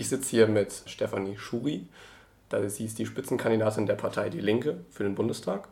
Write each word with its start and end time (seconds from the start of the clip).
Ich 0.00 0.08
sitze 0.08 0.30
hier 0.30 0.46
mit 0.46 0.72
Stefanie 0.86 1.36
Schuri. 1.36 1.86
Sie 2.68 2.86
ist 2.86 2.98
die 2.98 3.04
Spitzenkandidatin 3.04 3.84
der 3.84 3.96
Partei 3.96 4.30
Die 4.30 4.40
Linke 4.40 4.78
für 4.88 5.02
den 5.02 5.14
Bundestag 5.14 5.68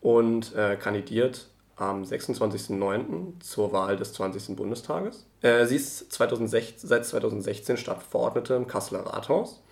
und 0.00 0.54
äh, 0.54 0.76
kandidiert 0.76 1.48
am 1.76 2.02
26.09. 2.02 3.40
zur 3.40 3.70
Wahl 3.74 3.98
des 3.98 4.14
20. 4.14 4.56
Bundestages. 4.56 5.26
Äh, 5.42 5.66
sie 5.66 5.76
ist 5.76 6.10
2016, 6.10 6.88
seit 6.88 7.04
2016 7.04 7.76
Stadtverordnete 7.76 8.54
im 8.54 8.66
Kasseler 8.66 9.00
Rathaus 9.00 9.62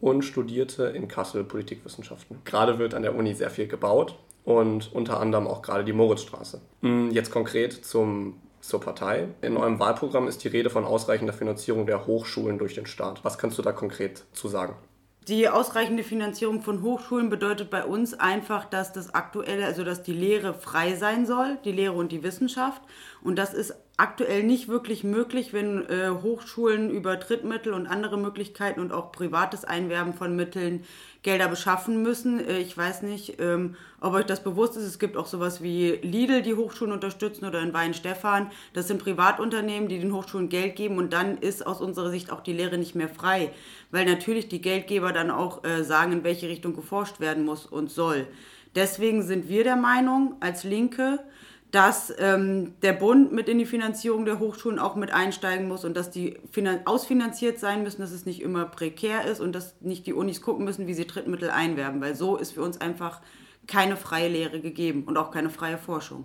und 0.00 0.22
studierte 0.22 0.86
in 0.86 1.06
Kassel 1.06 1.44
Politikwissenschaften. 1.44 2.38
Gerade 2.44 2.80
wird 2.80 2.92
an 2.92 3.02
der 3.02 3.14
Uni 3.14 3.34
sehr 3.34 3.50
viel 3.50 3.68
gebaut 3.68 4.18
und 4.44 4.92
unter 4.92 5.20
anderem 5.20 5.46
auch 5.46 5.62
gerade 5.62 5.84
die 5.84 5.92
Moritzstraße. 5.92 6.60
Hm, 6.80 7.12
jetzt 7.12 7.30
konkret 7.30 7.72
zum, 7.72 8.34
zur 8.68 8.80
Partei. 8.80 9.28
In 9.42 9.56
eurem 9.56 9.78
Wahlprogramm 9.78 10.26
ist 10.26 10.42
die 10.44 10.48
Rede 10.48 10.70
von 10.70 10.84
ausreichender 10.84 11.32
Finanzierung 11.32 11.86
der 11.86 12.06
Hochschulen 12.06 12.58
durch 12.58 12.74
den 12.74 12.86
Staat. 12.86 13.24
Was 13.24 13.38
kannst 13.38 13.58
du 13.58 13.62
da 13.62 13.72
konkret 13.72 14.24
zu 14.32 14.48
sagen? 14.48 14.74
Die 15.28 15.48
ausreichende 15.48 16.02
Finanzierung 16.02 16.60
von 16.60 16.82
Hochschulen 16.82 17.30
bedeutet 17.30 17.70
bei 17.70 17.84
uns 17.84 18.12
einfach, 18.12 18.66
dass 18.66 18.92
das 18.92 19.14
aktuelle, 19.14 19.64
also 19.64 19.82
dass 19.82 20.02
die 20.02 20.12
Lehre 20.12 20.52
frei 20.52 20.96
sein 20.96 21.24
soll, 21.24 21.56
die 21.64 21.72
Lehre 21.72 21.94
und 21.94 22.12
die 22.12 22.22
Wissenschaft. 22.22 22.82
Und 23.22 23.36
das 23.36 23.54
ist 23.54 23.74
aktuell 23.96 24.42
nicht 24.42 24.68
wirklich 24.68 25.04
möglich, 25.04 25.52
wenn 25.52 25.88
äh, 25.88 26.10
Hochschulen 26.10 26.90
über 26.90 27.16
Drittmittel 27.16 27.72
und 27.72 27.86
andere 27.86 28.18
Möglichkeiten 28.18 28.80
und 28.80 28.92
auch 28.92 29.12
privates 29.12 29.64
Einwerben 29.64 30.14
von 30.14 30.34
Mitteln 30.34 30.84
Gelder 31.22 31.48
beschaffen 31.48 32.02
müssen. 32.02 32.40
Äh, 32.40 32.58
ich 32.58 32.76
weiß 32.76 33.02
nicht, 33.02 33.40
ähm, 33.40 33.76
ob 34.00 34.14
euch 34.14 34.26
das 34.26 34.42
bewusst 34.42 34.76
ist. 34.76 34.84
Es 34.84 34.98
gibt 34.98 35.16
auch 35.16 35.26
sowas 35.26 35.62
wie 35.62 35.92
Lidl, 36.02 36.42
die 36.42 36.54
Hochschulen 36.54 36.92
unterstützen 36.92 37.44
oder 37.44 37.60
in 37.62 37.72
Weinstefan. 37.72 38.50
Das 38.72 38.88
sind 38.88 39.00
Privatunternehmen, 39.00 39.88
die 39.88 40.00
den 40.00 40.12
Hochschulen 40.12 40.48
Geld 40.48 40.74
geben 40.74 40.98
und 40.98 41.12
dann 41.12 41.38
ist 41.38 41.64
aus 41.64 41.80
unserer 41.80 42.10
Sicht 42.10 42.32
auch 42.32 42.40
die 42.40 42.52
Lehre 42.52 42.78
nicht 42.78 42.96
mehr 42.96 43.08
frei, 43.08 43.52
weil 43.92 44.06
natürlich 44.06 44.48
die 44.48 44.60
Geldgeber 44.60 45.12
dann 45.12 45.30
auch 45.30 45.62
äh, 45.62 45.84
sagen, 45.84 46.12
in 46.12 46.24
welche 46.24 46.48
Richtung 46.48 46.74
geforscht 46.74 47.20
werden 47.20 47.44
muss 47.44 47.64
und 47.64 47.90
soll. 47.90 48.26
Deswegen 48.74 49.22
sind 49.22 49.48
wir 49.48 49.62
der 49.62 49.76
Meinung 49.76 50.34
als 50.40 50.64
Linke, 50.64 51.20
dass 51.74 52.14
ähm, 52.18 52.74
der 52.82 52.92
Bund 52.92 53.32
mit 53.32 53.48
in 53.48 53.58
die 53.58 53.66
Finanzierung 53.66 54.24
der 54.24 54.38
Hochschulen 54.38 54.78
auch 54.78 54.94
mit 54.94 55.12
einsteigen 55.12 55.66
muss 55.66 55.84
und 55.84 55.96
dass 55.96 56.08
die 56.08 56.38
ausfinanziert 56.84 57.58
sein 57.58 57.82
müssen, 57.82 58.00
dass 58.00 58.12
es 58.12 58.26
nicht 58.26 58.40
immer 58.40 58.64
prekär 58.64 59.24
ist 59.24 59.40
und 59.40 59.52
dass 59.52 59.80
nicht 59.80 60.06
die 60.06 60.12
Unis 60.12 60.40
gucken 60.40 60.64
müssen, 60.64 60.86
wie 60.86 60.94
sie 60.94 61.04
Drittmittel 61.04 61.50
einwerben, 61.50 62.00
weil 62.00 62.14
so 62.14 62.36
ist 62.36 62.52
für 62.52 62.62
uns 62.62 62.80
einfach 62.80 63.20
keine 63.66 63.96
freie 63.96 64.28
Lehre 64.28 64.60
gegeben 64.60 65.02
und 65.04 65.16
auch 65.16 65.32
keine 65.32 65.50
freie 65.50 65.76
Forschung. 65.76 66.24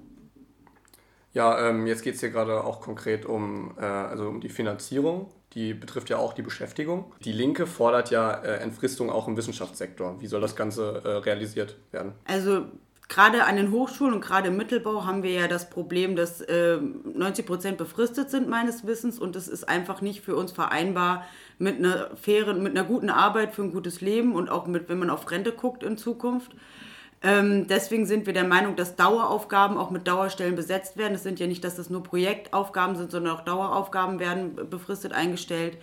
Ja, 1.33 1.67
ähm, 1.67 1.87
jetzt 1.87 2.03
geht 2.03 2.13
es 2.13 2.19
hier 2.19 2.29
gerade 2.29 2.63
auch 2.63 2.79
konkret 2.79 3.25
um, 3.25 3.73
äh, 3.79 3.85
also 3.85 4.27
um 4.27 4.41
die 4.41 4.49
Finanzierung. 4.49 5.31
Die 5.53 5.73
betrifft 5.73 6.11
ja 6.11 6.17
auch 6.17 6.33
die 6.33 6.43
Beschäftigung. 6.43 7.11
Die 7.23 7.31
Linke 7.31 7.65
fordert 7.65 8.11
ja 8.11 8.33
äh, 8.33 8.57
Entfristung 8.57 9.09
auch 9.09 9.27
im 9.27 9.35
Wissenschaftssektor. 9.35 10.21
Wie 10.21 10.27
soll 10.27 10.41
das 10.41 10.55
Ganze 10.55 11.01
äh, 11.03 11.07
realisiert 11.09 11.75
werden? 11.91 12.13
Also 12.25 12.65
gerade 13.09 13.43
an 13.45 13.55
den 13.55 13.71
Hochschulen 13.71 14.13
und 14.13 14.21
gerade 14.21 14.49
im 14.49 14.57
Mittelbau 14.57 15.05
haben 15.05 15.23
wir 15.23 15.31
ja 15.31 15.47
das 15.47 15.69
Problem, 15.69 16.15
dass 16.15 16.41
äh, 16.41 16.77
90 16.77 17.45
Prozent 17.45 17.77
befristet 17.77 18.29
sind 18.29 18.47
meines 18.47 18.85
Wissens 18.85 19.19
und 19.19 19.35
das 19.35 19.47
ist 19.47 19.67
einfach 19.67 20.01
nicht 20.01 20.21
für 20.21 20.35
uns 20.35 20.51
vereinbar 20.51 21.25
mit 21.57 21.79
einer 21.79 22.11
fairen, 22.15 22.61
mit 22.61 22.77
einer 22.77 22.87
guten 22.87 23.09
Arbeit 23.09 23.53
für 23.53 23.63
ein 23.63 23.73
gutes 23.73 23.99
Leben 23.99 24.35
und 24.35 24.49
auch 24.49 24.67
mit, 24.67 24.87
wenn 24.87 24.99
man 24.99 25.09
auf 25.09 25.29
Rente 25.29 25.51
guckt 25.51 25.83
in 25.83 25.97
Zukunft. 25.97 26.51
Ähm, 27.21 27.67
deswegen 27.67 28.05
sind 28.05 28.27
wir 28.27 28.33
der 28.33 28.45
Meinung, 28.45 28.75
dass 28.75 28.95
Daueraufgaben 28.95 29.77
auch 29.77 29.89
mit 29.89 30.07
Dauerstellen 30.07 30.55
besetzt 30.55 30.95
werden. 30.95 31.15
Es 31.15 31.23
sind 31.23 31.39
ja 31.39 31.47
nicht, 31.47 31.63
dass 31.63 31.75
das 31.75 31.89
nur 31.89 32.03
Projektaufgaben 32.03 32.95
sind, 32.95 33.11
sondern 33.11 33.35
auch 33.35 33.41
Daueraufgaben 33.41 34.19
werden 34.19 34.69
befristet 34.69 35.11
eingestellt. 35.11 35.77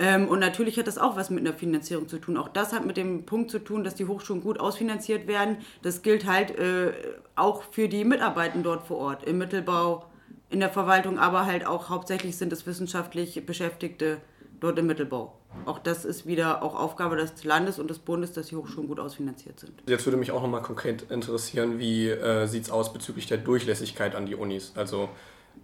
Ähm, 0.00 0.28
und 0.28 0.38
natürlich 0.38 0.78
hat 0.78 0.86
das 0.86 0.96
auch 0.96 1.14
was 1.14 1.28
mit 1.28 1.46
einer 1.46 1.56
Finanzierung 1.56 2.08
zu 2.08 2.18
tun. 2.18 2.38
Auch 2.38 2.48
das 2.48 2.72
hat 2.72 2.86
mit 2.86 2.96
dem 2.96 3.26
Punkt 3.26 3.50
zu 3.50 3.58
tun, 3.58 3.84
dass 3.84 3.94
die 3.94 4.06
Hochschulen 4.06 4.42
gut 4.42 4.58
ausfinanziert 4.58 5.28
werden. 5.28 5.58
Das 5.82 6.00
gilt 6.00 6.26
halt 6.26 6.58
äh, 6.58 6.92
auch 7.36 7.62
für 7.70 7.86
die 7.86 8.04
Mitarbeitenden 8.04 8.62
dort 8.62 8.86
vor 8.86 8.96
Ort, 8.96 9.24
im 9.24 9.36
Mittelbau, 9.36 10.06
in 10.48 10.60
der 10.60 10.70
Verwaltung, 10.70 11.18
aber 11.18 11.44
halt 11.44 11.66
auch 11.66 11.90
hauptsächlich 11.90 12.36
sind 12.38 12.50
es 12.52 12.66
wissenschaftlich 12.66 13.44
Beschäftigte 13.44 14.18
dort 14.58 14.78
im 14.78 14.86
Mittelbau. 14.86 15.34
Auch 15.66 15.78
das 15.78 16.04
ist 16.04 16.26
wieder 16.26 16.62
auch 16.62 16.74
Aufgabe 16.74 17.16
des 17.16 17.44
Landes 17.44 17.78
und 17.78 17.90
des 17.90 17.98
Bundes, 17.98 18.32
dass 18.32 18.46
die 18.46 18.56
Hochschulen 18.56 18.88
gut 18.88 19.00
ausfinanziert 19.00 19.60
sind. 19.60 19.72
Jetzt 19.86 20.06
würde 20.06 20.16
mich 20.16 20.30
auch 20.32 20.42
nochmal 20.42 20.62
konkret 20.62 21.10
interessieren, 21.10 21.78
wie 21.78 22.08
äh, 22.08 22.46
sieht 22.46 22.64
es 22.64 22.70
aus 22.70 22.92
bezüglich 22.92 23.26
der 23.26 23.38
Durchlässigkeit 23.38 24.14
an 24.14 24.26
die 24.26 24.34
Unis? 24.34 24.72
Also 24.76 25.08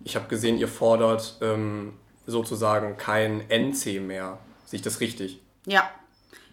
ich 0.04 0.16
habe 0.16 0.26
gesehen, 0.28 0.58
ihr 0.58 0.68
fordert 0.68 1.38
ähm, 1.40 1.94
sozusagen 2.26 2.96
kein 2.96 3.48
NC 3.48 4.00
mehr. 4.00 4.38
Sehe 4.64 4.78
ich 4.78 4.82
das 4.82 5.00
richtig? 5.00 5.40
Ja. 5.66 5.90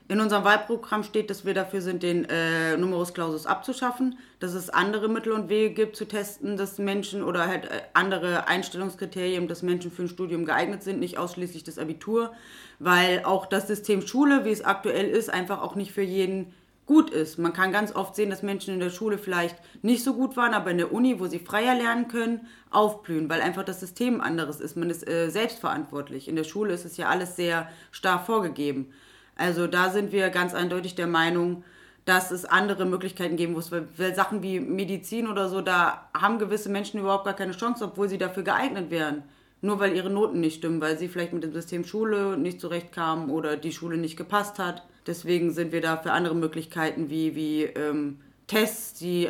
In 0.10 0.20
unserem 0.20 0.44
Wahlprogramm 0.44 1.04
steht, 1.04 1.30
dass 1.30 1.46
wir 1.46 1.54
dafür 1.54 1.82
sind, 1.82 2.04
den 2.04 2.26
äh, 2.26 2.76
Numerus 2.76 3.14
Clausus 3.14 3.46
abzuschaffen, 3.46 4.20
dass 4.40 4.54
es 4.54 4.70
andere 4.70 5.08
Mittel 5.08 5.32
und 5.32 5.48
Wege 5.48 5.74
gibt 5.74 5.96
zu 5.96 6.06
testen, 6.06 6.58
dass 6.58 6.78
Menschen 6.78 7.24
oder 7.24 7.48
halt 7.48 7.66
äh, 7.66 7.82
andere 7.94 8.48
Einstellungskriterien, 8.48 9.48
dass 9.48 9.64
Menschen 9.64 9.92
für 9.92 10.04
ein 10.04 10.10
Studium 10.10 10.44
geeignet 10.44 10.84
sind, 10.84 11.00
nicht 11.00 11.18
ausschließlich 11.18 11.64
das 11.64 11.78
Abitur, 11.78 12.34
weil 12.80 13.24
auch 13.24 13.46
das 13.46 13.68
System 13.68 14.06
Schule, 14.06 14.44
wie 14.44 14.52
es 14.52 14.64
aktuell 14.64 15.08
ist, 15.10 15.30
einfach 15.30 15.62
auch 15.62 15.76
nicht 15.76 15.94
für 15.94 16.02
jeden 16.02 16.54
gut 16.86 17.10
ist. 17.10 17.38
Man 17.38 17.54
kann 17.54 17.72
ganz 17.72 17.96
oft 17.96 18.16
sehen, 18.16 18.30
dass 18.30 18.44
Menschen 18.44 18.74
in 18.74 18.80
der 18.80 18.90
Schule 18.90 19.18
vielleicht 19.18 19.56
nicht 19.82 20.04
so 20.04 20.14
gut 20.14 20.36
waren, 20.36 20.54
aber 20.54 20.72
in 20.72 20.78
der 20.78 20.92
Uni, 20.92 21.20
wo 21.20 21.28
sie 21.28 21.40
freier 21.40 21.76
lernen 21.76 22.08
können, 22.08 22.48
aufblühen, 22.72 23.30
weil 23.30 23.42
einfach 23.42 23.64
das 23.64 23.80
System 23.80 24.20
anderes 24.20 24.60
ist. 24.60 24.76
Man 24.76 24.90
ist 24.90 25.08
äh, 25.08 25.30
selbstverantwortlich. 25.30 26.28
In 26.28 26.36
der 26.36 26.44
Schule 26.44 26.74
ist 26.74 26.86
es 26.86 26.98
ja 26.98 27.08
alles 27.08 27.36
sehr 27.36 27.70
starr 27.92 28.20
vorgegeben. 28.20 28.92
Also 29.36 29.68
da 29.68 29.90
sind 29.90 30.12
wir 30.12 30.30
ganz 30.30 30.54
eindeutig 30.54 30.96
der 30.96 31.08
Meinung, 31.08 31.64
dass 32.06 32.32
es 32.32 32.44
andere 32.44 32.86
Möglichkeiten 32.86 33.38
geben 33.38 33.54
muss. 33.54 33.72
Weil, 33.72 33.88
weil 33.98 34.14
Sachen 34.14 34.44
wie 34.44 34.60
Medizin 34.60 35.28
oder 35.28 35.48
so, 35.50 35.62
da 35.62 36.10
haben 36.14 36.40
gewisse 36.40 36.70
Menschen 36.70 37.00
überhaupt 37.00 37.26
gar 37.26 37.34
keine 37.34 37.54
Chance, 37.54 37.86
obwohl 37.86 38.10
sie 38.10 38.18
dafür 38.18 38.44
geeignet 38.44 38.92
wären. 38.92 39.24
Nur 39.62 39.80
weil 39.80 39.96
ihre 39.96 40.10
Noten 40.10 40.42
nicht 40.42 40.58
stimmen, 40.58 40.82
weil 40.82 40.98
sie 40.98 41.08
vielleicht 41.08 41.32
mit 41.32 41.44
dem 41.44 41.54
System 41.54 41.86
Schule 41.86 42.38
nicht 42.38 42.60
zurechtkamen 42.60 43.30
oder 43.30 43.56
die 43.56 43.72
Schule 43.72 43.96
nicht 43.96 44.18
gepasst 44.18 44.60
hat. 44.60 44.84
Deswegen 45.08 45.52
sind 45.52 45.72
wir 45.72 45.82
da 45.82 45.98
für 45.98 46.12
andere 46.12 46.36
Möglichkeiten 46.36 47.10
wie, 47.10 47.36
wie 47.36 47.64
ähm, 47.64 48.22
Tests, 48.48 49.00
die 49.00 49.30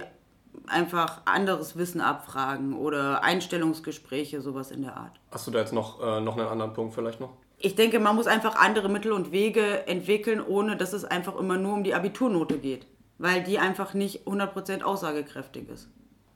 einfach 0.67 1.21
anderes 1.25 1.77
Wissen 1.77 2.01
abfragen 2.01 2.77
oder 2.77 3.23
Einstellungsgespräche, 3.23 4.41
sowas 4.41 4.71
in 4.71 4.83
der 4.83 4.95
Art. 4.97 5.19
Hast 5.31 5.47
du 5.47 5.51
da 5.51 5.59
jetzt 5.59 5.73
noch, 5.73 6.01
äh, 6.01 6.21
noch 6.21 6.37
einen 6.37 6.47
anderen 6.47 6.73
Punkt 6.73 6.93
vielleicht 6.93 7.19
noch? 7.19 7.31
Ich 7.57 7.75
denke, 7.75 7.99
man 7.99 8.15
muss 8.15 8.27
einfach 8.27 8.55
andere 8.55 8.89
Mittel 8.89 9.13
und 9.13 9.31
Wege 9.31 9.87
entwickeln, 9.87 10.41
ohne 10.45 10.75
dass 10.75 10.93
es 10.93 11.05
einfach 11.05 11.35
immer 11.37 11.57
nur 11.57 11.73
um 11.73 11.83
die 11.83 11.95
Abiturnote 11.95 12.57
geht, 12.57 12.85
weil 13.17 13.41
die 13.41 13.57
einfach 13.57 13.93
nicht 13.93 14.27
100% 14.27 14.83
aussagekräftig 14.83 15.69
ist 15.69 15.89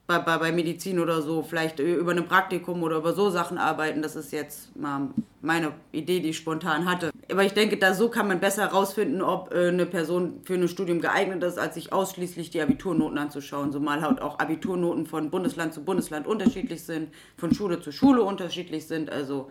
bei, 0.08 0.18
bei, 0.20 0.38
bei 0.38 0.52
Medizin 0.52 0.98
oder 1.00 1.20
so, 1.20 1.42
vielleicht 1.42 1.80
über 1.80 2.12
ein 2.12 2.24
Praktikum 2.24 2.82
oder 2.82 2.96
über 2.96 3.12
so 3.12 3.28
Sachen 3.28 3.58
arbeiten. 3.58 4.00
Das 4.00 4.16
ist 4.16 4.32
jetzt 4.32 4.74
mal 4.74 5.10
meine 5.42 5.74
Idee, 5.92 6.20
die 6.20 6.30
ich 6.30 6.38
spontan 6.38 6.86
hatte. 6.86 7.10
Aber 7.30 7.44
ich 7.44 7.52
denke, 7.52 7.76
da 7.76 7.92
so 7.92 8.08
kann 8.08 8.26
man 8.26 8.40
besser 8.40 8.62
herausfinden, 8.62 9.20
ob 9.20 9.52
äh, 9.52 9.68
eine 9.68 9.84
Person 9.84 10.40
für 10.44 10.54
ein 10.54 10.66
Studium 10.66 11.02
geeignet 11.02 11.42
ist, 11.44 11.58
als 11.58 11.74
sich 11.74 11.92
ausschließlich 11.92 12.48
die 12.48 12.62
Abiturnoten 12.62 13.18
anzuschauen. 13.18 13.70
Zumal 13.70 14.00
halt 14.00 14.22
auch 14.22 14.38
Abiturnoten 14.38 15.04
von 15.04 15.28
Bundesland 15.28 15.74
zu 15.74 15.84
Bundesland 15.84 16.26
unterschiedlich 16.26 16.82
sind, 16.84 17.10
von 17.36 17.54
Schule 17.54 17.82
zu 17.82 17.92
Schule 17.92 18.22
unterschiedlich 18.22 18.86
sind. 18.86 19.12
Also 19.12 19.50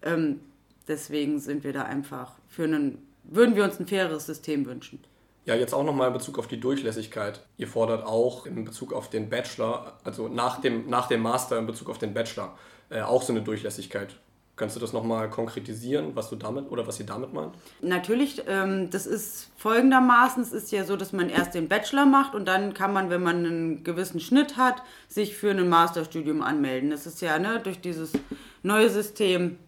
ähm, 0.00 0.40
deswegen 0.88 1.40
sind 1.40 1.62
wir 1.62 1.74
da 1.74 1.82
einfach 1.82 2.32
für 2.48 2.64
einen, 2.64 3.06
würden 3.24 3.54
wir 3.54 3.64
uns 3.64 3.78
ein 3.78 3.86
faireres 3.86 4.24
System 4.24 4.64
wünschen. 4.64 5.00
Ja, 5.50 5.56
jetzt 5.56 5.74
auch 5.74 5.82
nochmal 5.82 6.06
in 6.06 6.12
Bezug 6.12 6.38
auf 6.38 6.46
die 6.46 6.60
Durchlässigkeit. 6.60 7.40
Ihr 7.56 7.66
fordert 7.66 8.06
auch 8.06 8.46
in 8.46 8.64
Bezug 8.64 8.92
auf 8.92 9.10
den 9.10 9.28
Bachelor, 9.28 9.94
also 10.04 10.28
nach 10.28 10.60
dem, 10.60 10.88
nach 10.88 11.08
dem 11.08 11.22
Master 11.22 11.58
in 11.58 11.66
Bezug 11.66 11.90
auf 11.90 11.98
den 11.98 12.14
Bachelor, 12.14 12.56
äh, 12.88 13.00
auch 13.00 13.20
so 13.20 13.32
eine 13.32 13.42
Durchlässigkeit. 13.42 14.14
Kannst 14.54 14.76
du 14.76 14.80
das 14.80 14.92
nochmal 14.92 15.28
konkretisieren, 15.28 16.12
was 16.14 16.30
du 16.30 16.36
damit 16.36 16.70
oder 16.70 16.86
was 16.86 17.00
ihr 17.00 17.06
damit 17.06 17.32
meint? 17.32 17.52
Natürlich, 17.80 18.44
ähm, 18.46 18.90
das 18.90 19.06
ist 19.06 19.50
folgendermaßen, 19.56 20.40
es 20.40 20.52
ist 20.52 20.70
ja 20.70 20.84
so, 20.84 20.94
dass 20.94 21.12
man 21.12 21.28
erst 21.28 21.54
den 21.54 21.66
Bachelor 21.66 22.06
macht 22.06 22.36
und 22.36 22.46
dann 22.46 22.72
kann 22.72 22.92
man, 22.92 23.10
wenn 23.10 23.24
man 23.24 23.38
einen 23.38 23.82
gewissen 23.82 24.20
Schnitt 24.20 24.56
hat, 24.56 24.84
sich 25.08 25.36
für 25.36 25.50
ein 25.50 25.68
Masterstudium 25.68 26.42
anmelden. 26.42 26.90
Das 26.90 27.06
ist 27.06 27.20
ja 27.22 27.40
ne, 27.40 27.58
durch 27.60 27.80
dieses 27.80 28.12
neue 28.62 28.88
System 28.88 29.58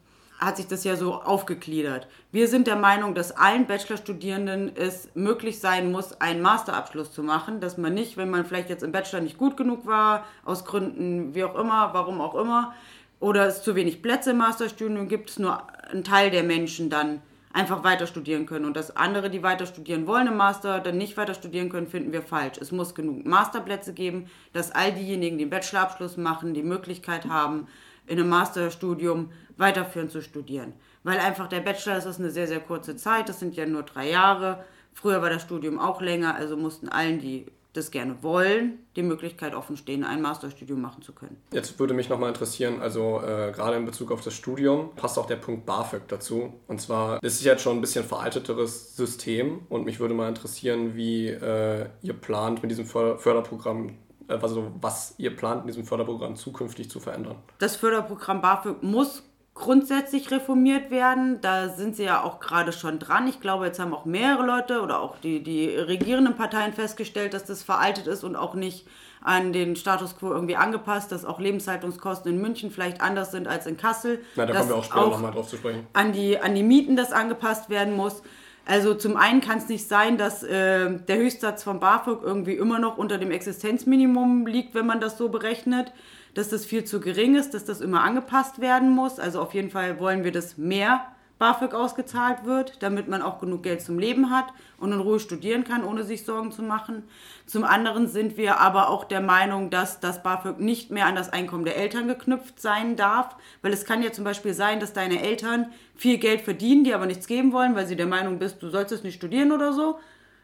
hat 0.45 0.57
sich 0.57 0.67
das 0.67 0.85
ja 0.85 0.97
so 0.97 1.15
aufgegliedert. 1.15 2.09
Wir 2.33 2.49
sind 2.49 2.67
der 2.67 2.77
Meinung, 2.77 3.15
dass 3.15 3.33
allen 3.33 3.67
Bachelorstudierenden 3.67 4.75
es 4.75 5.09
möglich 5.15 5.61
sein 5.61 5.93
muss, 5.93 6.21
einen 6.21 6.43
Masterabschluss 6.43 7.13
zu 7.13 7.23
machen, 7.23 7.61
dass 7.61 7.79
man 7.79 7.95
nicht, 7.95 8.17
wenn 8.17 8.31
man 8.31 8.45
vielleicht 8.45 8.69
jetzt 8.69 8.83
im 8.83 8.93
Bachelor 8.93 9.21
nicht 9.21 9.39
gut 9.39 9.57
genug 9.57 9.87
war, 9.87 10.25
aus 10.45 10.65
Gründen 10.65 11.35
wie 11.35 11.45
auch 11.45 11.55
immer, 11.55 11.95
warum 11.95 12.21
auch 12.21 12.35
immer, 12.35 12.75
oder 13.21 13.47
es 13.47 13.63
zu 13.63 13.77
wenig 13.77 14.03
Plätze 14.03 14.33
im 14.33 14.39
Masterstudium 14.39 15.07
gibt, 15.07 15.39
nur 15.39 15.63
ein 15.93 16.03
Teil 16.03 16.31
der 16.31 16.43
Menschen 16.43 16.91
dann 16.91 17.23
einfach 17.53 17.85
weiter 17.85 18.07
studieren 18.07 18.47
können 18.47 18.65
und 18.65 18.77
dass 18.77 18.97
andere, 18.97 19.31
die 19.31 19.43
weiter 19.43 19.67
studieren 19.67 20.07
wollen 20.07 20.27
im 20.27 20.37
Master, 20.37 20.81
dann 20.81 20.97
nicht 20.97 21.17
weiter 21.17 21.35
studieren 21.35 21.69
können, 21.69 21.87
finden 21.87 22.13
wir 22.13 22.23
falsch. 22.23 22.59
Es 22.61 22.73
muss 22.73 22.95
genug 22.95 23.25
Masterplätze 23.27 23.93
geben, 23.93 24.27
dass 24.53 24.73
all 24.73 24.93
diejenigen, 24.93 25.39
die 25.39 25.45
den 25.45 25.51
Bachelorabschluss 25.51 26.17
machen, 26.17 26.55
die 26.55 26.63
Möglichkeit 26.63 27.27
haben, 27.27 27.69
in 28.07 28.19
einem 28.19 28.29
Masterstudium 28.29 29.31
weiterführend 29.57 30.11
zu 30.11 30.23
studieren. 30.23 30.73
weil 31.05 31.19
einfach 31.19 31.49
der 31.49 31.61
Bachelor 31.61 31.97
das 31.97 32.07
ist 32.07 32.21
eine 32.21 32.31
sehr, 32.31 32.47
sehr 32.47 32.61
kurze 32.61 32.97
Zeit, 32.97 33.29
das 33.29 33.41
sind 33.41 33.57
ja 33.57 33.67
nur 33.67 33.83
drei 33.83 34.09
Jahre. 34.09 34.65
Früher 34.93 35.21
war 35.21 35.31
das 35.31 35.43
Studium 35.43 35.79
auch 35.79 36.01
länger, 36.01 36.35
also 36.37 36.57
mussten 36.57 36.89
allen, 36.89 37.19
die 37.19 37.47
das 37.73 37.91
gerne 37.91 38.23
wollen, 38.23 38.79
die 38.97 39.03
Möglichkeit 39.03 39.55
offen 39.55 39.77
stehen, 39.77 40.05
ein 40.05 40.21
Masterstudium 40.21 40.81
machen 40.81 41.03
zu 41.03 41.13
können. 41.13 41.39
Jetzt 41.53 41.79
würde 41.79 41.95
mich 41.95 42.09
nochmal 42.09 42.29
interessieren, 42.29 42.81
also 42.83 43.21
äh, 43.23 43.51
gerade 43.53 43.77
in 43.77 43.87
Bezug 43.87 44.13
auf 44.13 44.21
das 44.21 44.35
Studium 44.35 44.95
passt 44.95 45.19
auch 45.19 45.27
der 45.27 45.37
Punkt 45.37 45.65
BAföG 45.65 46.07
dazu. 46.09 46.53
Und 46.69 46.81
zwar 46.81 47.23
ist 47.23 47.35
es 47.35 47.45
jetzt 47.45 47.63
schon 47.63 47.79
ein 47.79 47.81
bisschen 47.81 48.05
veralteteres 48.05 48.95
System 48.95 49.61
und 49.71 49.87
mich 49.87 50.01
würde 50.01 50.13
mal 50.13 50.29
interessieren, 50.29 50.95
wie 50.95 51.29
äh, 51.29 51.87
ihr 52.03 52.15
plant 52.15 52.63
mit 52.63 52.71
diesem 52.71 52.85
Förderprogramm 52.85 53.97
äh, 54.29 54.35
also 54.35 54.71
was 54.81 55.15
ihr 55.19 55.35
plant, 55.35 55.63
in 55.63 55.69
diesem 55.69 55.85
Förderprogramm 55.85 56.37
zukünftig 56.37 56.91
zu 56.91 57.01
verändern. 57.01 57.37
Das 57.59 57.77
Förderprogramm 57.77 58.43
BAföG 58.43 58.83
muss 58.83 59.23
grundsätzlich 59.55 60.31
reformiert 60.31 60.91
werden. 60.91 61.41
Da 61.41 61.69
sind 61.69 61.97
sie 61.97 62.05
ja 62.05 62.23
auch 62.23 62.41
gerade 62.41 62.73
schon 62.73 62.99
dran. 62.99 63.29
Ich 63.29 63.41
glaube, 63.41 63.67
jetzt 63.67 63.79
haben 63.79 63.93
auch 63.93 64.05
mehrere 64.05 64.47
Leute 64.47 64.81
oder 64.81 65.01
auch 65.01 65.19
die, 65.19 65.43
die 65.43 65.69
regierenden 65.69 66.37
Parteien 66.37 66.73
festgestellt, 66.73 67.35
dass 67.35 67.45
das 67.45 67.63
veraltet 67.63 68.07
ist 68.07 68.25
und 68.25 68.35
auch 68.35 68.55
nicht 68.55 68.87
an 69.21 69.53
den 69.53 69.77
Status 69.77 70.17
quo 70.17 70.33
irgendwie 70.33 70.57
angepasst, 70.57 71.13
dass 71.13 71.25
auch 71.25 71.39
Lebenshaltungskosten 71.39 72.33
in 72.33 72.41
München 72.41 72.71
vielleicht 72.71 73.01
anders 73.01 73.31
sind 73.31 73.47
als 73.47 73.67
in 73.67 73.77
Kassel. 73.77 74.21
Na, 74.37 74.47
da 74.47 74.55
kommen 74.55 74.69
wir 74.71 74.77
auch 74.77 74.85
später 74.85 75.07
nochmal 75.07 75.33
drauf 75.33 75.49
zu 75.49 75.57
sprechen. 75.57 75.87
An 75.93 76.13
die, 76.13 76.39
an 76.39 76.55
die 76.55 76.63
Mieten 76.63 76.97
das 76.97 77.13
angepasst 77.13 77.71
werden 77.71 77.95
muss. 77.95 78.23
Also 78.65 78.95
zum 78.95 79.17
einen 79.17 79.41
kann 79.41 79.59
es 79.59 79.69
nicht 79.69 79.87
sein, 79.87 80.19
dass 80.19 80.43
äh, 80.43 80.99
der 80.99 81.17
Höchstsatz 81.17 81.63
von 81.63 81.79
BAföG 81.79 82.23
irgendwie 82.23 82.55
immer 82.55 82.79
noch 82.79 82.97
unter 82.97 83.19
dem 83.19 83.31
Existenzminimum 83.31 84.47
liegt, 84.47 84.75
wenn 84.75 84.87
man 84.87 85.01
das 85.01 85.19
so 85.19 85.29
berechnet 85.29 85.93
dass 86.35 86.49
das 86.49 86.65
viel 86.65 86.85
zu 86.85 87.01
gering 87.01 87.35
ist, 87.37 87.55
dass 87.55 87.65
das 87.65 87.81
immer 87.81 88.03
angepasst 88.03 88.61
werden 88.61 88.91
muss. 88.91 89.19
Also 89.19 89.41
auf 89.41 89.55
jeden 89.55 89.71
Fall 89.71 89.99
wollen 89.99 90.25
wir, 90.25 90.33
dass 90.33 90.57
mehr 90.59 91.07
BAföG 91.43 91.75
ausgezahlt 91.75 92.45
wird, 92.45 92.85
damit 92.85 93.09
man 93.09 93.21
auch 93.21 93.41
genug 93.41 93.65
Geld 93.65 93.83
zum 93.83 93.99
Leben 93.99 94.31
hat 94.31 94.47
und 94.79 94.93
in 94.93 95.01
Ruhe 95.01 95.19
studieren 95.19 95.65
kann, 95.65 95.83
ohne 95.83 96.05
sich 96.05 96.25
Sorgen 96.25 96.53
zu 96.53 96.63
machen. 96.63 97.03
Zum 97.47 97.65
anderen 97.65 98.07
sind 98.07 98.37
wir 98.37 98.61
aber 98.61 98.89
auch 98.89 99.03
der 99.03 99.21
Meinung, 99.21 99.69
dass 99.69 99.99
das 99.99 100.23
BAföG 100.23 100.61
nicht 100.61 100.93
mehr 100.93 101.07
an 101.07 101.17
das 101.17 101.33
Einkommen 101.33 101.65
der 101.65 101.77
Eltern 101.77 102.07
geknüpft 102.07 102.61
sein 102.61 102.95
darf, 102.95 103.35
weil 103.61 103.73
es 103.73 103.85
kann 103.85 104.05
ja 104.05 104.13
zum 104.13 104.23
Beispiel 104.23 104.55
sein, 104.55 104.79
dass 104.79 104.93
deine 104.93 105.21
Eltern 105.21 105.73
viel 105.97 106.19
Geld 106.19 106.43
verdienen, 106.43 106.85
die 106.85 106.95
aber 106.95 107.07
nichts 107.07 107.27
geben 107.27 107.53
wollen, 107.53 107.75
weil 107.75 107.89
sie 107.89 107.97
der 107.97 108.07
Meinung 108.07 108.39
bist, 108.39 108.63
du 108.63 108.69
sollst 108.69 108.93
es 108.93 109.03
nicht 109.03 109.17
studieren 109.17 109.51
oder 109.51 109.73
so 109.73 109.99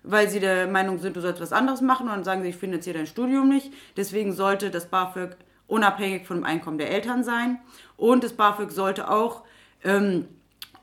weil 0.04 0.30
sie 0.30 0.40
der 0.40 0.68
Meinung 0.68 0.98
sind, 0.98 1.16
du 1.16 1.20
sollst 1.20 1.40
was 1.40 1.52
anderes 1.52 1.80
machen 1.80 2.04
und 2.04 2.14
dann 2.14 2.24
sagen 2.24 2.42
sie, 2.42 2.50
ich 2.50 2.56
finanziere 2.56 2.98
dein 2.98 3.06
Studium 3.06 3.48
nicht. 3.48 3.72
Deswegen 3.96 4.32
sollte 4.32 4.70
das 4.70 4.86
BAföG 4.86 5.36
unabhängig 5.68 6.26
vom 6.26 6.42
Einkommen 6.42 6.78
der 6.78 6.90
Eltern 6.90 7.22
sein. 7.22 7.60
Und 7.96 8.24
das 8.24 8.32
BAföG 8.32 8.72
sollte 8.72 9.08
auch 9.08 9.44
ähm, 9.84 10.26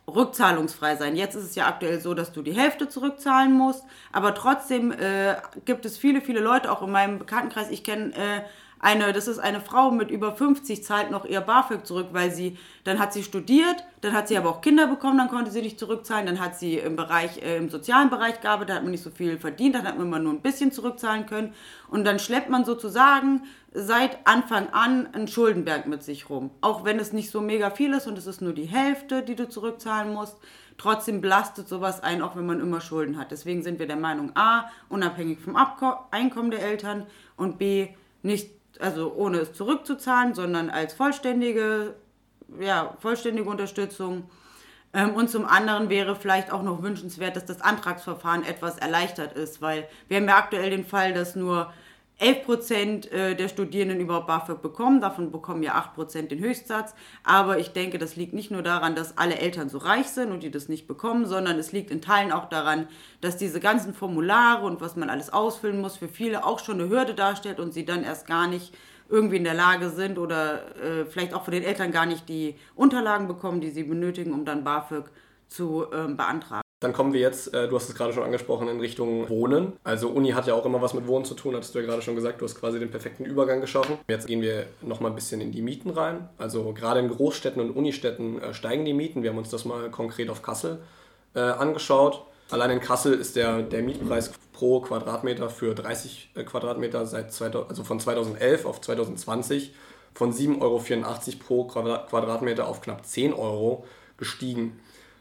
rückzahlungsfrei 0.07 0.95
sein. 0.95 1.15
Jetzt 1.15 1.35
ist 1.35 1.43
es 1.43 1.55
ja 1.55 1.67
aktuell 1.67 1.99
so, 1.99 2.13
dass 2.13 2.31
du 2.31 2.41
die 2.41 2.53
Hälfte 2.53 2.87
zurückzahlen 2.87 3.51
musst, 3.51 3.83
aber 4.11 4.33
trotzdem 4.35 4.91
äh, 4.91 5.35
gibt 5.65 5.85
es 5.85 5.97
viele, 5.97 6.21
viele 6.21 6.39
Leute, 6.39 6.71
auch 6.71 6.83
in 6.83 6.91
meinem 6.91 7.19
Bekanntenkreis, 7.19 7.71
ich 7.71 7.83
kenne 7.83 8.13
äh, 8.13 8.41
eine, 8.85 9.13
das 9.13 9.27
ist 9.27 9.39
eine 9.39 9.61
Frau 9.61 9.89
mit 9.89 10.11
über 10.11 10.35
50, 10.35 10.83
zahlt 10.83 11.09
noch 11.09 11.25
ihr 11.25 11.41
BAföG 11.41 11.87
zurück, 11.87 12.09
weil 12.11 12.31
sie, 12.31 12.55
dann 12.83 12.99
hat 12.99 13.13
sie 13.13 13.23
studiert, 13.23 13.83
dann 14.01 14.13
hat 14.13 14.27
sie 14.27 14.37
aber 14.37 14.51
auch 14.51 14.61
Kinder 14.61 14.85
bekommen, 14.85 15.17
dann 15.17 15.27
konnte 15.27 15.49
sie 15.49 15.63
nicht 15.63 15.79
zurückzahlen, 15.79 16.27
dann 16.27 16.39
hat 16.39 16.55
sie 16.55 16.77
im 16.77 16.95
Bereich, 16.95 17.41
äh, 17.41 17.57
im 17.57 17.69
sozialen 17.69 18.11
Bereich 18.11 18.41
gearbeitet, 18.41 18.69
da 18.69 18.75
hat 18.75 18.83
man 18.83 18.91
nicht 18.91 19.03
so 19.03 19.09
viel 19.09 19.39
verdient, 19.39 19.73
dann 19.73 19.87
hat 19.87 19.97
man 19.97 20.05
immer 20.05 20.19
nur 20.19 20.33
ein 20.33 20.41
bisschen 20.41 20.71
zurückzahlen 20.71 21.25
können 21.25 21.55
und 21.89 22.05
dann 22.05 22.19
schleppt 22.19 22.51
man 22.51 22.63
sozusagen 22.63 23.41
seit 23.73 24.25
Anfang 24.27 24.69
an 24.69 25.09
einen 25.13 25.27
Schuldenberg 25.27 25.87
mit 25.87 26.03
sich 26.03 26.29
rum. 26.29 26.51
Auch 26.61 26.85
wenn 26.85 26.99
es 26.99 27.11
nicht 27.11 27.31
so 27.31 27.41
mega 27.41 27.71
viel 27.71 27.91
ist 27.93 28.05
und 28.05 28.19
es 28.19 28.27
ist 28.27 28.41
nur 28.41 28.53
die 28.53 28.65
Hälfte, 28.65 29.23
die 29.23 29.35
du 29.35 29.49
zurückzahlen 29.49 30.13
musst, 30.13 30.37
trotzdem 30.77 31.21
belastet 31.21 31.67
sowas 31.67 32.03
ein, 32.03 32.21
auch 32.21 32.35
wenn 32.35 32.45
man 32.45 32.59
immer 32.59 32.81
Schulden 32.81 33.17
hat. 33.17 33.31
Deswegen 33.31 33.63
sind 33.63 33.79
wir 33.79 33.87
der 33.87 33.95
Meinung 33.95 34.31
A, 34.35 34.69
unabhängig 34.89 35.39
vom 35.39 35.55
Abko 35.55 35.95
Einkommen 36.11 36.51
der 36.51 36.61
Eltern 36.61 37.07
und 37.35 37.57
B, 37.57 37.87
nicht 38.21 38.51
also 38.81 39.13
ohne 39.13 39.39
es 39.39 39.53
zurückzuzahlen, 39.53 40.33
sondern 40.33 40.69
als 40.69 40.93
vollständige, 40.93 41.95
ja, 42.59 42.95
vollständige 42.99 43.49
Unterstützung. 43.49 44.29
Ähm, 44.93 45.13
und 45.13 45.29
zum 45.29 45.45
anderen 45.45 45.89
wäre 45.89 46.15
vielleicht 46.15 46.51
auch 46.51 46.63
noch 46.63 46.81
wünschenswert, 46.81 47.35
dass 47.35 47.45
das 47.45 47.61
Antragsverfahren 47.61 48.43
etwas 48.45 48.77
erleichtert 48.77 49.33
ist, 49.33 49.61
weil 49.61 49.87
wir 50.07 50.17
haben 50.17 50.27
ja 50.27 50.37
aktuell 50.37 50.69
den 50.69 50.85
Fall, 50.85 51.13
dass 51.13 51.35
nur 51.35 51.73
11 52.17 52.45
Prozent 52.45 53.11
äh, 53.11 53.35
der 53.35 53.49
Studierenden 53.49 53.99
überhaupt 53.99 54.27
BAföG 54.27 54.61
bekommen, 54.61 55.01
davon 55.01 55.31
bekommen 55.31 55.63
ja 55.63 55.73
8 55.73 55.95
Prozent 55.95 56.31
den 56.31 56.39
Höchstsatz. 56.39 56.95
Aber 57.23 57.59
ich 57.59 57.73
denke, 57.73 57.97
das 57.97 58.15
liegt 58.15 58.33
nicht 58.33 58.51
nur 58.51 58.61
daran, 58.61 58.95
dass 58.95 59.17
alle 59.17 59.37
Eltern 59.37 59.67
so 59.67 59.79
reich 59.79 60.07
sind 60.07 60.31
und 60.31 60.41
die 60.41 60.51
das 60.51 60.69
nicht 60.69 60.87
bekommen, 60.87 61.25
sondern 61.25 61.59
es 61.59 61.73
liegt 61.73 61.91
in 61.91 62.01
Teilen 62.01 62.31
auch 62.31 62.47
daran, 62.47 62.87
dass 63.19 63.35
diese 63.35 63.59
ganzen 63.59 63.93
Formulare 63.93 64.65
und 64.65 64.79
was 64.79 64.95
man 64.95 65.09
alles 65.09 65.31
ausfüllen 65.33 65.81
muss, 65.81 65.97
für 65.97 66.07
viele 66.07 66.45
auch 66.45 66.59
schon 66.59 66.79
eine 66.79 66.89
Hürde 66.89 67.15
darstellt 67.15 67.59
und 67.59 67.73
sie 67.73 67.85
dann 67.85 68.03
erst 68.03 68.27
gar 68.27 68.47
nicht 68.47 68.73
irgendwie 69.09 69.37
in 69.37 69.43
der 69.43 69.53
Lage 69.53 69.89
sind 69.89 70.17
oder 70.17 70.75
äh, 70.77 71.05
vielleicht 71.05 71.33
auch 71.33 71.43
von 71.43 71.53
den 71.53 71.63
Eltern 71.63 71.91
gar 71.91 72.05
nicht 72.05 72.27
die 72.29 72.55
Unterlagen 72.75 73.27
bekommen, 73.27 73.61
die 73.61 73.69
sie 73.69 73.83
benötigen, 73.83 74.33
um 74.33 74.45
dann 74.45 74.63
BAföG 74.63 75.05
zu 75.47 75.85
ähm, 75.93 76.17
beantragen. 76.17 76.64
Dann 76.85 76.93
kommen 76.93 77.13
wir 77.13 77.19
jetzt, 77.19 77.51
äh, 77.51 77.67
du 77.67 77.75
hast 77.75 77.89
es 77.89 77.95
gerade 77.95 78.13
schon 78.13 78.21
angesprochen, 78.21 78.67
in 78.67 78.79
Richtung 78.79 79.27
Wohnen. 79.27 79.73
Also 79.83 80.09
Uni 80.09 80.29
hat 80.33 80.45
ja 80.45 80.53
auch 80.53 80.67
immer 80.67 80.83
was 80.83 80.93
mit 80.93 81.07
Wohnen 81.07 81.25
zu 81.25 81.33
tun, 81.33 81.55
hattest 81.55 81.73
du 81.73 81.79
ja 81.79 81.85
gerade 81.87 82.03
schon 82.03 82.13
gesagt, 82.13 82.41
du 82.41 82.45
hast 82.45 82.59
quasi 82.59 82.77
den 82.77 82.91
perfekten 82.91 83.25
Übergang 83.25 83.59
geschaffen. 83.59 83.97
Jetzt 84.07 84.27
gehen 84.27 84.43
wir 84.43 84.67
nochmal 84.83 85.11
ein 85.11 85.15
bisschen 85.15 85.41
in 85.41 85.51
die 85.51 85.63
Mieten 85.63 85.89
rein. 85.89 86.29
Also 86.37 86.73
gerade 86.73 86.99
in 86.99 87.09
Großstädten 87.09 87.59
und 87.59 87.71
Unistädten 87.71 88.39
äh, 88.39 88.53
steigen 88.53 88.85
die 88.85 88.93
Mieten. 88.93 89.23
Wir 89.23 89.31
haben 89.31 89.39
uns 89.39 89.49
das 89.49 89.65
mal 89.65 89.89
konkret 89.89 90.29
auf 90.29 90.43
Kassel 90.43 90.77
äh, 91.33 91.39
angeschaut. 91.39 92.21
Allein 92.51 92.69
in 92.69 92.81
Kassel 92.81 93.15
ist 93.15 93.35
der, 93.35 93.63
der 93.63 93.81
Mietpreis 93.81 94.31
pro 94.53 94.79
Quadratmeter 94.81 95.49
für 95.49 95.73
30 95.73 96.33
äh, 96.35 96.43
Quadratmeter 96.43 97.07
seit 97.07 97.33
2000, 97.33 97.67
also 97.67 97.83
von 97.83 97.99
2011 97.99 98.63
auf 98.67 98.79
2020 98.81 99.73
von 100.13 100.31
7,84 100.31 100.61
Euro 100.61 100.83
pro 101.39 101.63
Quadratmeter 101.63 102.67
auf 102.67 102.81
knapp 102.81 103.07
10 103.07 103.33
Euro 103.33 103.85
gestiegen. 104.17 104.79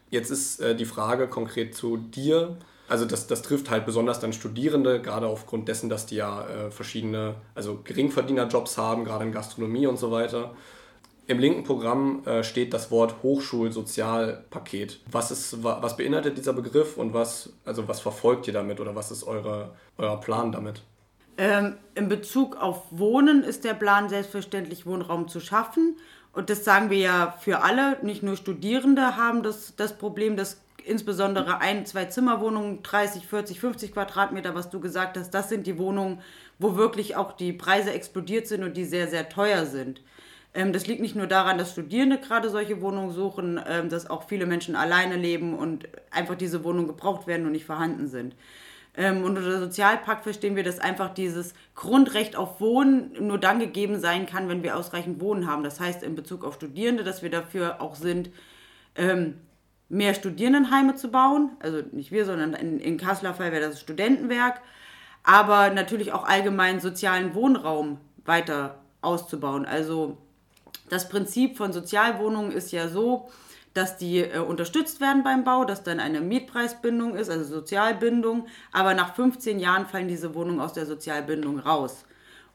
Jetzt 0.09 0.29
ist 0.29 0.59
äh, 0.61 0.75
die 0.75 0.85
Frage 0.85 1.27
konkret 1.27 1.75
zu 1.75 1.97
dir. 1.97 2.57
Also 2.87 3.05
das, 3.05 3.27
das 3.27 3.41
trifft 3.41 3.69
halt 3.71 3.85
besonders 3.85 4.19
dann 4.19 4.31
Studierende, 4.31 5.01
gerade 5.01 5.27
aufgrund 5.27 5.67
dessen, 5.67 5.89
dass 5.89 6.05
die 6.05 6.15
ja 6.15 6.47
äh, 6.47 6.71
verschiedene, 6.71 7.35
also 7.55 7.79
Geringverdienerjobs 7.83 8.77
haben, 8.77 9.05
gerade 9.05 9.25
in 9.25 9.31
Gastronomie 9.31 9.87
und 9.87 9.97
so 9.97 10.11
weiter. 10.11 10.55
Im 11.27 11.39
linken 11.39 11.63
Programm 11.63 12.23
äh, 12.25 12.43
steht 12.43 12.73
das 12.73 12.91
Wort 12.91 13.15
Hochschulsozialpaket. 13.23 14.99
Was, 15.11 15.31
ist, 15.31 15.63
was 15.63 15.97
beinhaltet 15.97 16.37
dieser 16.37 16.53
Begriff 16.53 16.97
und 16.97 17.15
was, 17.15 17.53
also 17.65 17.87
was 17.87 17.99
verfolgt 17.99 18.45
ihr 18.45 18.53
damit 18.53 18.79
oder 18.79 18.95
was 18.95 19.09
ist 19.09 19.23
eure, 19.23 19.73
euer 19.97 20.19
Plan 20.19 20.51
damit? 20.51 20.83
Ähm, 21.37 21.75
in 21.95 22.07
Bezug 22.07 22.55
auf 22.57 22.83
Wohnen 22.91 23.43
ist 23.43 23.63
der 23.63 23.73
Plan 23.73 24.07
selbstverständlich, 24.07 24.85
Wohnraum 24.85 25.27
zu 25.27 25.39
schaffen. 25.39 25.97
Und 26.35 26.49
das 26.49 26.65
sagen 26.65 26.89
wir 26.89 26.97
ja 26.97 27.35
für 27.39 27.63
alle, 27.63 27.97
nicht 28.01 28.21
nur 28.21 28.35
Studierende 28.35 29.15
haben 29.15 29.41
das, 29.41 29.73
das 29.77 29.97
Problem, 29.97 30.35
dass 30.35 30.61
insbesondere 30.83 31.59
ein, 31.59 31.85
zwei 31.85 32.05
Zimmerwohnungen, 32.05 32.83
30, 32.83 33.25
40, 33.25 33.59
50 33.59 33.93
Quadratmeter, 33.93 34.53
was 34.53 34.69
du 34.69 34.81
gesagt 34.81 35.17
hast, 35.17 35.31
das 35.31 35.47
sind 35.47 35.65
die 35.65 35.77
Wohnungen, 35.77 36.21
wo 36.59 36.75
wirklich 36.75 37.15
auch 37.15 37.31
die 37.31 37.53
Preise 37.53 37.93
explodiert 37.93 38.47
sind 38.47 38.63
und 38.63 38.75
die 38.75 38.83
sehr, 38.83 39.07
sehr 39.07 39.29
teuer 39.29 39.65
sind. 39.65 40.01
Ähm, 40.53 40.73
das 40.73 40.87
liegt 40.87 41.01
nicht 41.01 41.15
nur 41.15 41.27
daran, 41.27 41.57
dass 41.57 41.71
Studierende 41.71 42.19
gerade 42.19 42.49
solche 42.49 42.81
Wohnungen 42.81 43.11
suchen, 43.11 43.59
ähm, 43.65 43.87
dass 43.89 44.09
auch 44.09 44.27
viele 44.27 44.45
Menschen 44.45 44.75
alleine 44.75 45.15
leben 45.15 45.57
und 45.57 45.87
einfach 46.11 46.35
diese 46.35 46.65
Wohnungen 46.65 46.87
gebraucht 46.87 47.27
werden 47.27 47.45
und 47.45 47.53
nicht 47.53 47.65
vorhanden 47.65 48.09
sind. 48.09 48.35
Ähm, 48.97 49.23
und 49.23 49.37
unter 49.37 49.59
Sozialpakt 49.59 50.23
verstehen 50.23 50.55
wir, 50.55 50.63
dass 50.63 50.79
einfach 50.79 51.13
dieses 51.13 51.53
Grundrecht 51.75 52.35
auf 52.35 52.61
Wohnen 52.61 53.11
nur 53.27 53.37
dann 53.37 53.59
gegeben 53.59 53.99
sein 53.99 54.25
kann, 54.25 54.47
wenn 54.47 54.63
wir 54.63 54.77
ausreichend 54.77 55.19
Wohnen 55.19 55.47
haben. 55.47 55.63
Das 55.63 55.79
heißt 55.79 56.03
in 56.03 56.15
Bezug 56.15 56.43
auf 56.45 56.55
Studierende, 56.55 57.03
dass 57.03 57.21
wir 57.21 57.29
dafür 57.29 57.81
auch 57.81 57.95
sind, 57.95 58.29
ähm, 58.95 59.35
mehr 59.89 60.13
Studierendenheime 60.13 60.95
zu 60.95 61.09
bauen. 61.09 61.51
Also 61.59 61.81
nicht 61.91 62.11
wir, 62.11 62.25
sondern 62.25 62.53
in, 62.53 62.79
in 62.79 62.97
Kasseler 62.97 63.33
Fall 63.33 63.51
wäre 63.51 63.67
das 63.67 63.81
Studentenwerk. 63.81 64.61
Aber 65.23 65.71
natürlich 65.71 66.13
auch 66.13 66.25
allgemein 66.25 66.79
sozialen 66.79 67.33
Wohnraum 67.35 67.99
weiter 68.25 68.79
auszubauen. 69.01 69.65
Also 69.65 70.17
das 70.89 71.09
Prinzip 71.09 71.57
von 71.57 71.73
Sozialwohnungen 71.73 72.51
ist 72.51 72.71
ja 72.71 72.87
so, 72.87 73.29
dass 73.75 73.97
die 73.97 74.21
äh, 74.21 74.39
unterstützt 74.39 74.99
werden 75.01 75.23
beim 75.23 75.43
Bau, 75.43 75.65
dass 75.65 75.83
dann 75.83 75.99
eine 75.99 76.21
Mietpreisbindung 76.21 77.15
ist, 77.15 77.29
also 77.29 77.43
Sozialbindung, 77.43 78.47
aber 78.71 78.95
nach 78.95 79.13
15 79.13 79.59
Jahren 79.59 79.85
fallen 79.85 80.07
diese 80.07 80.33
Wohnungen 80.33 80.61
aus 80.61 80.73
der 80.73 80.87
Sozialbindung 80.87 81.59
raus. 81.59 82.05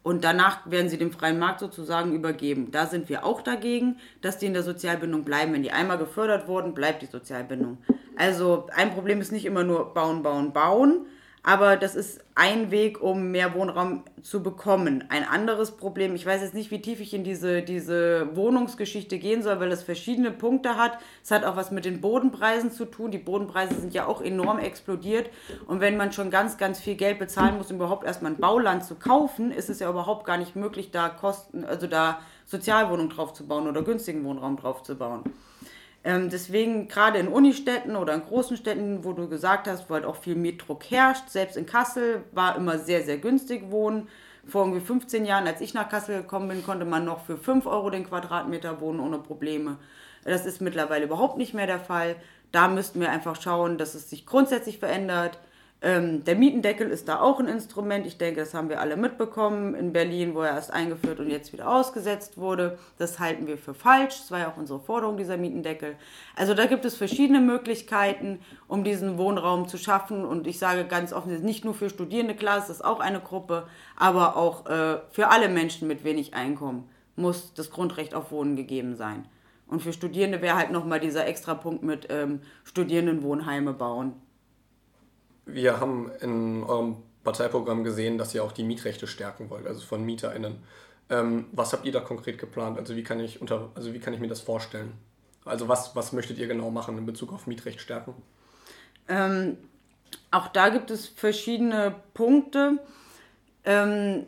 Und 0.02 0.24
danach 0.24 0.68
werden 0.70 0.88
sie 0.88 0.96
dem 0.96 1.12
freien 1.12 1.38
Markt 1.38 1.60
sozusagen 1.60 2.14
übergeben. 2.14 2.70
Da 2.70 2.86
sind 2.86 3.10
wir 3.10 3.24
auch 3.24 3.42
dagegen, 3.42 3.98
dass 4.22 4.38
die 4.38 4.46
in 4.46 4.54
der 4.54 4.62
Sozialbindung 4.62 5.24
bleiben. 5.24 5.52
Wenn 5.52 5.62
die 5.62 5.72
einmal 5.72 5.98
gefördert 5.98 6.48
wurden, 6.48 6.72
bleibt 6.72 7.02
die 7.02 7.06
Sozialbindung. 7.06 7.76
Also 8.16 8.66
ein 8.74 8.94
Problem 8.94 9.20
ist 9.20 9.30
nicht 9.30 9.44
immer 9.44 9.62
nur 9.62 9.92
bauen, 9.92 10.22
bauen, 10.22 10.54
bauen, 10.54 11.06
aber 11.42 11.76
das 11.76 11.94
ist 11.94 12.22
ein 12.34 12.70
Weg, 12.70 13.02
um 13.02 13.30
mehr 13.30 13.54
Wohnraum 13.54 14.04
zu 14.22 14.42
bekommen. 14.42 15.04
Ein 15.08 15.24
anderes 15.24 15.70
Problem, 15.70 16.14
ich 16.14 16.26
weiß 16.26 16.42
jetzt 16.42 16.54
nicht, 16.54 16.70
wie 16.70 16.82
tief 16.82 17.00
ich 17.00 17.14
in 17.14 17.24
diese, 17.24 17.62
diese 17.62 18.36
Wohnungsgeschichte 18.36 19.18
gehen 19.18 19.42
soll, 19.42 19.58
weil 19.58 19.72
es 19.72 19.82
verschiedene 19.82 20.30
Punkte 20.30 20.76
hat. 20.76 20.98
Es 21.22 21.30
hat 21.30 21.44
auch 21.44 21.56
was 21.56 21.70
mit 21.70 21.86
den 21.86 22.02
Bodenpreisen 22.02 22.70
zu 22.70 22.84
tun. 22.84 23.10
Die 23.10 23.18
Bodenpreise 23.18 23.74
sind 23.74 23.94
ja 23.94 24.06
auch 24.06 24.20
enorm 24.20 24.58
explodiert. 24.58 25.30
Und 25.66 25.80
wenn 25.80 25.96
man 25.96 26.12
schon 26.12 26.30
ganz, 26.30 26.58
ganz 26.58 26.78
viel 26.78 26.94
Geld 26.94 27.18
bezahlen 27.18 27.56
muss, 27.56 27.70
um 27.70 27.76
überhaupt 27.76 28.04
erstmal 28.04 28.32
ein 28.32 28.38
Bauland 28.38 28.84
zu 28.84 28.96
kaufen, 28.96 29.50
ist 29.50 29.70
es 29.70 29.80
ja 29.80 29.88
überhaupt 29.88 30.26
gar 30.26 30.36
nicht 30.36 30.56
möglich, 30.56 30.90
da 30.90 31.08
Kosten, 31.08 31.64
also 31.64 31.86
da 31.86 32.20
Sozialwohnungen 32.44 33.10
drauf 33.10 33.32
zu 33.32 33.46
bauen 33.46 33.66
oder 33.66 33.82
günstigen 33.82 34.24
Wohnraum 34.24 34.56
drauf 34.56 34.82
zu 34.82 34.94
bauen. 34.94 35.24
Ähm, 36.02 36.30
deswegen 36.30 36.88
gerade 36.88 37.18
in 37.18 37.28
Unistädten 37.28 37.94
oder 37.94 38.14
in 38.14 38.22
großen 38.22 38.56
Städten, 38.56 39.04
wo 39.04 39.12
du 39.12 39.28
gesagt 39.28 39.68
hast, 39.68 39.90
wo 39.90 39.94
halt 39.94 40.06
auch 40.06 40.16
viel 40.16 40.34
Mietdruck 40.34 40.84
herrscht, 40.90 41.28
selbst 41.28 41.56
in 41.56 41.66
Kassel 41.66 42.24
war 42.32 42.56
immer 42.56 42.78
sehr, 42.78 43.02
sehr 43.02 43.18
günstig 43.18 43.70
wohnen. 43.70 44.08
Vor 44.46 44.62
irgendwie 44.62 44.80
15 44.80 45.26
Jahren, 45.26 45.46
als 45.46 45.60
ich 45.60 45.74
nach 45.74 45.90
Kassel 45.90 46.22
gekommen 46.22 46.48
bin, 46.48 46.64
konnte 46.64 46.86
man 46.86 47.04
noch 47.04 47.26
für 47.26 47.36
5 47.36 47.66
Euro 47.66 47.90
den 47.90 48.06
Quadratmeter 48.08 48.80
wohnen 48.80 49.00
ohne 49.00 49.18
Probleme. 49.18 49.76
Das 50.24 50.46
ist 50.46 50.62
mittlerweile 50.62 51.04
überhaupt 51.04 51.36
nicht 51.36 51.52
mehr 51.52 51.66
der 51.66 51.78
Fall. 51.78 52.16
Da 52.50 52.68
müssten 52.68 53.00
wir 53.00 53.10
einfach 53.10 53.40
schauen, 53.40 53.76
dass 53.76 53.94
es 53.94 54.08
sich 54.08 54.24
grundsätzlich 54.24 54.78
verändert 54.78 55.38
ähm, 55.82 56.24
der 56.24 56.36
Mietendeckel 56.36 56.90
ist 56.90 57.08
da 57.08 57.20
auch 57.20 57.40
ein 57.40 57.48
Instrument. 57.48 58.06
Ich 58.06 58.18
denke, 58.18 58.40
das 58.40 58.52
haben 58.52 58.68
wir 58.68 58.80
alle 58.80 58.98
mitbekommen 58.98 59.74
in 59.74 59.94
Berlin, 59.94 60.34
wo 60.34 60.42
er 60.42 60.50
erst 60.50 60.72
eingeführt 60.72 61.20
und 61.20 61.30
jetzt 61.30 61.54
wieder 61.54 61.70
ausgesetzt 61.70 62.36
wurde. 62.36 62.78
Das 62.98 63.18
halten 63.18 63.46
wir 63.46 63.56
für 63.56 63.72
falsch. 63.72 64.18
Das 64.18 64.30
war 64.30 64.40
ja 64.40 64.50
auch 64.50 64.58
unsere 64.58 64.78
Forderung, 64.78 65.16
dieser 65.16 65.38
Mietendeckel. 65.38 65.96
Also 66.36 66.52
da 66.52 66.66
gibt 66.66 66.84
es 66.84 66.96
verschiedene 66.96 67.40
Möglichkeiten, 67.40 68.40
um 68.68 68.84
diesen 68.84 69.16
Wohnraum 69.16 69.68
zu 69.68 69.78
schaffen. 69.78 70.26
Und 70.26 70.46
ich 70.46 70.58
sage 70.58 70.84
ganz 70.84 71.14
offen, 71.14 71.40
nicht 71.42 71.64
nur 71.64 71.72
für 71.72 71.88
Studierende, 71.88 72.34
klar, 72.34 72.58
es 72.58 72.68
ist 72.68 72.84
auch 72.84 73.00
eine 73.00 73.20
Gruppe, 73.20 73.66
aber 73.96 74.36
auch 74.36 74.66
äh, 74.66 74.98
für 75.10 75.28
alle 75.28 75.48
Menschen 75.48 75.88
mit 75.88 76.04
wenig 76.04 76.34
Einkommen 76.34 76.90
muss 77.16 77.54
das 77.54 77.70
Grundrecht 77.70 78.14
auf 78.14 78.32
Wohnen 78.32 78.54
gegeben 78.54 78.96
sein. 78.96 79.24
Und 79.66 79.80
für 79.80 79.92
Studierende 79.94 80.42
wäre 80.42 80.56
halt 80.56 80.72
nochmal 80.72 81.00
dieser 81.00 81.26
extra 81.26 81.54
Punkt 81.54 81.82
mit 81.82 82.08
ähm, 82.10 82.40
Studierendenwohnheime 82.64 83.72
bauen 83.72 84.14
wir 85.46 85.80
haben 85.80 86.10
in 86.20 86.62
eurem 86.62 86.96
Parteiprogramm 87.24 87.84
gesehen, 87.84 88.18
dass 88.18 88.34
ihr 88.34 88.42
auch 88.42 88.52
die 88.52 88.64
Mietrechte 88.64 89.06
stärken 89.06 89.50
wollt, 89.50 89.66
also 89.66 89.80
von 89.80 90.04
MieterInnen. 90.04 90.62
Ähm, 91.10 91.46
was 91.52 91.72
habt 91.72 91.84
ihr 91.84 91.92
da 91.92 92.00
konkret 92.00 92.38
geplant? 92.38 92.78
Also 92.78 92.96
wie 92.96 93.02
kann 93.02 93.20
ich 93.20 93.40
unter, 93.40 93.70
also 93.74 93.92
wie 93.92 93.98
kann 93.98 94.14
ich 94.14 94.20
mir 94.20 94.28
das 94.28 94.40
vorstellen? 94.40 94.92
Also 95.44 95.68
was, 95.68 95.96
was 95.96 96.12
möchtet 96.12 96.38
ihr 96.38 96.46
genau 96.46 96.70
machen 96.70 96.96
in 96.98 97.06
Bezug 97.06 97.32
auf 97.32 97.46
Mietrecht 97.46 97.80
stärken? 97.80 98.14
Ähm, 99.08 99.58
auch 100.30 100.48
da 100.48 100.68
gibt 100.68 100.90
es 100.90 101.08
verschiedene 101.08 101.94
Punkte. 102.14 102.78
Ähm, 103.64 104.26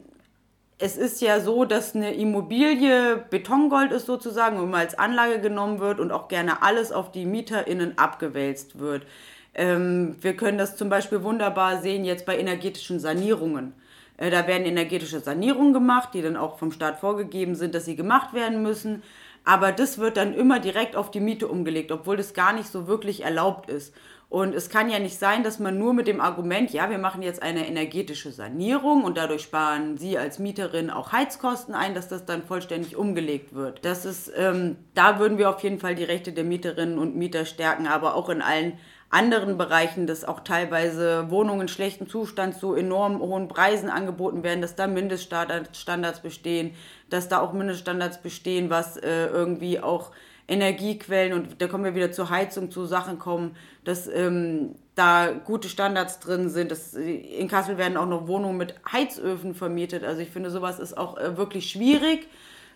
es 0.78 0.96
ist 0.96 1.20
ja 1.20 1.38
so, 1.38 1.64
dass 1.64 1.94
eine 1.94 2.12
Immobilie 2.14 3.24
Betongold 3.30 3.92
ist 3.92 4.06
sozusagen 4.06 4.68
mal 4.68 4.78
als 4.78 4.98
Anlage 4.98 5.40
genommen 5.40 5.78
wird 5.78 6.00
und 6.00 6.10
auch 6.10 6.26
gerne 6.26 6.62
alles 6.62 6.90
auf 6.90 7.12
die 7.12 7.24
MieterInnen 7.24 7.98
abgewälzt 7.98 8.80
wird. 8.80 9.06
Ähm, 9.54 10.16
wir 10.20 10.34
können 10.34 10.58
das 10.58 10.76
zum 10.76 10.88
Beispiel 10.88 11.22
wunderbar 11.22 11.82
sehen 11.82 12.04
jetzt 12.04 12.26
bei 12.26 12.38
energetischen 12.38 13.00
Sanierungen. 13.00 13.74
Äh, 14.16 14.30
da 14.30 14.46
werden 14.46 14.66
energetische 14.66 15.20
Sanierungen 15.20 15.72
gemacht, 15.72 16.10
die 16.14 16.22
dann 16.22 16.36
auch 16.36 16.58
vom 16.58 16.72
Staat 16.72 17.00
vorgegeben 17.00 17.54
sind, 17.54 17.74
dass 17.74 17.84
sie 17.84 17.96
gemacht 17.96 18.32
werden 18.34 18.62
müssen. 18.62 19.02
Aber 19.44 19.72
das 19.72 19.98
wird 19.98 20.16
dann 20.16 20.34
immer 20.34 20.60
direkt 20.60 20.94
auf 20.94 21.10
die 21.10 21.20
Miete 21.20 21.48
umgelegt, 21.48 21.90
obwohl 21.90 22.16
das 22.16 22.32
gar 22.32 22.52
nicht 22.52 22.68
so 22.68 22.86
wirklich 22.86 23.24
erlaubt 23.24 23.68
ist. 23.68 23.92
Und 24.28 24.54
es 24.54 24.70
kann 24.70 24.88
ja 24.88 24.98
nicht 24.98 25.18
sein, 25.18 25.42
dass 25.42 25.58
man 25.58 25.76
nur 25.76 25.92
mit 25.92 26.06
dem 26.06 26.18
Argument, 26.18 26.72
ja, 26.72 26.88
wir 26.88 26.96
machen 26.96 27.20
jetzt 27.20 27.42
eine 27.42 27.68
energetische 27.68 28.32
Sanierung 28.32 29.04
und 29.04 29.18
dadurch 29.18 29.42
sparen 29.42 29.98
Sie 29.98 30.16
als 30.16 30.38
Mieterin 30.38 30.88
auch 30.88 31.12
Heizkosten 31.12 31.74
ein, 31.74 31.94
dass 31.94 32.08
das 32.08 32.24
dann 32.24 32.42
vollständig 32.42 32.96
umgelegt 32.96 33.52
wird. 33.52 33.84
Das 33.84 34.06
ist, 34.06 34.32
ähm, 34.34 34.76
da 34.94 35.18
würden 35.18 35.36
wir 35.36 35.50
auf 35.50 35.62
jeden 35.62 35.80
Fall 35.80 35.94
die 35.94 36.04
Rechte 36.04 36.32
der 36.32 36.44
Mieterinnen 36.44 36.98
und 36.98 37.14
Mieter 37.14 37.44
stärken, 37.44 37.86
aber 37.86 38.14
auch 38.14 38.30
in 38.30 38.40
allen 38.40 38.78
anderen 39.12 39.58
Bereichen, 39.58 40.06
dass 40.06 40.24
auch 40.24 40.40
teilweise 40.40 41.30
Wohnungen 41.30 41.62
in 41.62 41.68
schlechtem 41.68 42.08
Zustand 42.08 42.56
zu 42.56 42.74
enorm 42.74 43.20
hohen 43.20 43.46
Preisen 43.46 43.90
angeboten 43.90 44.42
werden, 44.42 44.62
dass 44.62 44.74
da 44.74 44.86
Mindeststandards 44.86 46.20
bestehen, 46.20 46.74
dass 47.10 47.28
da 47.28 47.40
auch 47.40 47.52
Mindeststandards 47.52 48.22
bestehen, 48.22 48.70
was 48.70 48.96
äh, 48.96 49.26
irgendwie 49.26 49.80
auch 49.80 50.12
Energiequellen 50.48 51.34
und 51.34 51.60
da 51.60 51.68
kommen 51.68 51.84
wir 51.84 51.94
wieder 51.94 52.10
zur 52.10 52.30
Heizung, 52.30 52.70
zu 52.70 52.86
Sachen 52.86 53.18
kommen, 53.18 53.54
dass 53.84 54.08
ähm, 54.08 54.74
da 54.94 55.30
gute 55.32 55.68
Standards 55.68 56.18
drin 56.18 56.48
sind. 56.48 56.70
Dass, 56.70 56.94
in 56.94 57.48
Kassel 57.48 57.78
werden 57.78 57.96
auch 57.96 58.06
noch 58.06 58.26
Wohnungen 58.26 58.56
mit 58.56 58.74
Heizöfen 58.90 59.54
vermietet. 59.54 60.04
Also 60.04 60.20
ich 60.20 60.30
finde, 60.30 60.50
sowas 60.50 60.78
ist 60.78 60.96
auch 60.96 61.16
äh, 61.18 61.36
wirklich 61.36 61.70
schwierig. 61.70 62.28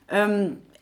Ähm, 0.09 0.59
äh, 0.75 0.76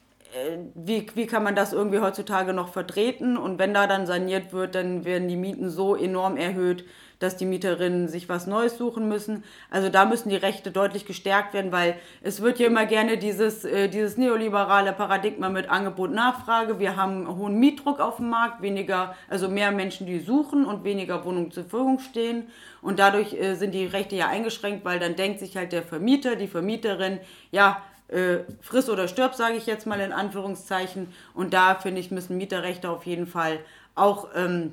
wie, 0.75 1.07
wie 1.15 1.27
kann 1.27 1.45
man 1.45 1.55
das 1.55 1.73
irgendwie 1.73 2.01
heutzutage 2.01 2.53
noch 2.53 2.69
vertreten? 2.69 3.37
Und 3.37 3.59
wenn 3.59 3.75
da 3.75 3.87
dann 3.87 4.07
saniert 4.07 4.53
wird, 4.53 4.75
dann 4.75 5.05
werden 5.05 5.29
die 5.29 5.37
Mieten 5.37 5.71
so 5.71 5.95
enorm 5.95 6.37
erhöht, 6.37 6.85
dass 7.21 7.37
die 7.37 7.47
Mieterinnen 7.47 8.09
sich 8.09 8.29
was 8.29 8.47
Neues 8.47 8.77
suchen 8.77 9.09
müssen. 9.09 9.45
Also 9.71 9.89
da 9.89 10.05
müssen 10.05 10.29
die 10.29 10.37
Rechte 10.37 10.73
deutlich 10.73 11.07
gestärkt 11.07 11.55
werden, 11.55 11.71
weil 11.71 11.97
es 12.23 12.43
wird 12.43 12.59
ja 12.59 12.67
immer 12.67 12.85
gerne 12.87 13.17
dieses, 13.17 13.65
äh, 13.65 13.89
dieses 13.89 14.17
neoliberale 14.17 14.93
Paradigma 14.93 15.49
mit 15.49 15.71
Angebot 15.71 16.11
Nachfrage. 16.11 16.81
Wir 16.81 16.97
haben 16.97 17.29
hohen 17.29 17.59
Mietdruck 17.59 18.01
auf 18.01 18.17
dem 18.17 18.31
Markt, 18.31 18.61
weniger, 18.61 19.15
also 19.29 19.49
mehr 19.49 19.71
Menschen, 19.71 20.07
die 20.07 20.19
suchen 20.19 20.67
und 20.67 20.85
weniger 20.85 21.25
Wohnungen 21.25 21.53
zur 21.53 21.65
Verfügung 21.65 22.01
stehen. 22.01 22.49
Und 22.83 22.99
dadurch 22.99 23.33
äh, 23.35 23.55
sind 23.55 23.73
die 23.73 23.87
Rechte 23.87 24.17
ja 24.17 24.29
eingeschränkt, 24.29 24.85
weil 24.85 24.99
dann 24.99 25.17
denkt 25.17 25.39
sich 25.39 25.57
halt 25.57 25.73
der 25.73 25.83
Vermieter, 25.83 26.37
die 26.37 26.49
Vermieterin, 26.49 27.21
ja, 27.53 27.81
äh, 28.09 28.39
friss 28.61 28.89
oder 28.89 29.09
stirb, 29.09 29.35
sage 29.35 29.57
ich 29.57 29.67
jetzt 29.67 29.87
mal 29.87 30.01
in 30.01 30.13
Anführungszeichen. 30.13 31.09
Und 31.35 31.55
da 31.55 31.75
finde 31.75 32.01
ich, 32.01 32.11
müssen 32.11 32.37
Mieterrechte 32.37 32.91
auf 32.91 33.07
jeden 33.07 33.27
Fall 33.27 33.61
auch 33.95 34.29
ähm, 34.35 34.73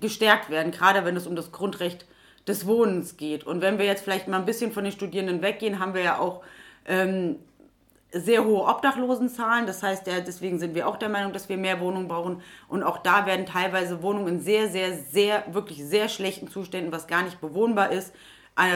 gestärkt 0.00 0.50
werden, 0.50 0.72
gerade 0.72 1.04
wenn 1.04 1.16
es 1.16 1.26
um 1.26 1.36
das 1.36 1.52
Grundrecht 1.52 2.06
des 2.46 2.66
Wohnens 2.66 3.16
geht. 3.16 3.44
Und 3.44 3.60
wenn 3.60 3.78
wir 3.78 3.86
jetzt 3.86 4.02
vielleicht 4.02 4.28
mal 4.28 4.38
ein 4.38 4.46
bisschen 4.46 4.72
von 4.72 4.84
den 4.84 4.92
Studierenden 4.92 5.42
weggehen, 5.42 5.78
haben 5.78 5.94
wir 5.94 6.02
ja 6.02 6.18
auch 6.18 6.42
ähm, 6.86 7.36
sehr 8.12 8.44
hohe 8.44 8.66
Obdachlosenzahlen. 8.66 9.66
Das 9.66 9.82
heißt, 9.82 10.06
ja, 10.06 10.20
deswegen 10.20 10.58
sind 10.58 10.74
wir 10.74 10.88
auch 10.88 10.96
der 10.96 11.08
Meinung, 11.08 11.32
dass 11.32 11.48
wir 11.48 11.56
mehr 11.56 11.80
Wohnungen 11.80 12.08
brauchen. 12.08 12.42
Und 12.68 12.82
auch 12.82 12.98
da 12.98 13.26
werden 13.26 13.46
teilweise 13.46 14.02
Wohnungen 14.02 14.28
in 14.28 14.40
sehr, 14.40 14.68
sehr, 14.68 14.96
sehr, 14.96 15.44
wirklich 15.52 15.84
sehr 15.84 16.08
schlechten 16.08 16.48
Zuständen, 16.48 16.92
was 16.92 17.06
gar 17.06 17.22
nicht 17.22 17.40
bewohnbar 17.40 17.92
ist, 17.92 18.12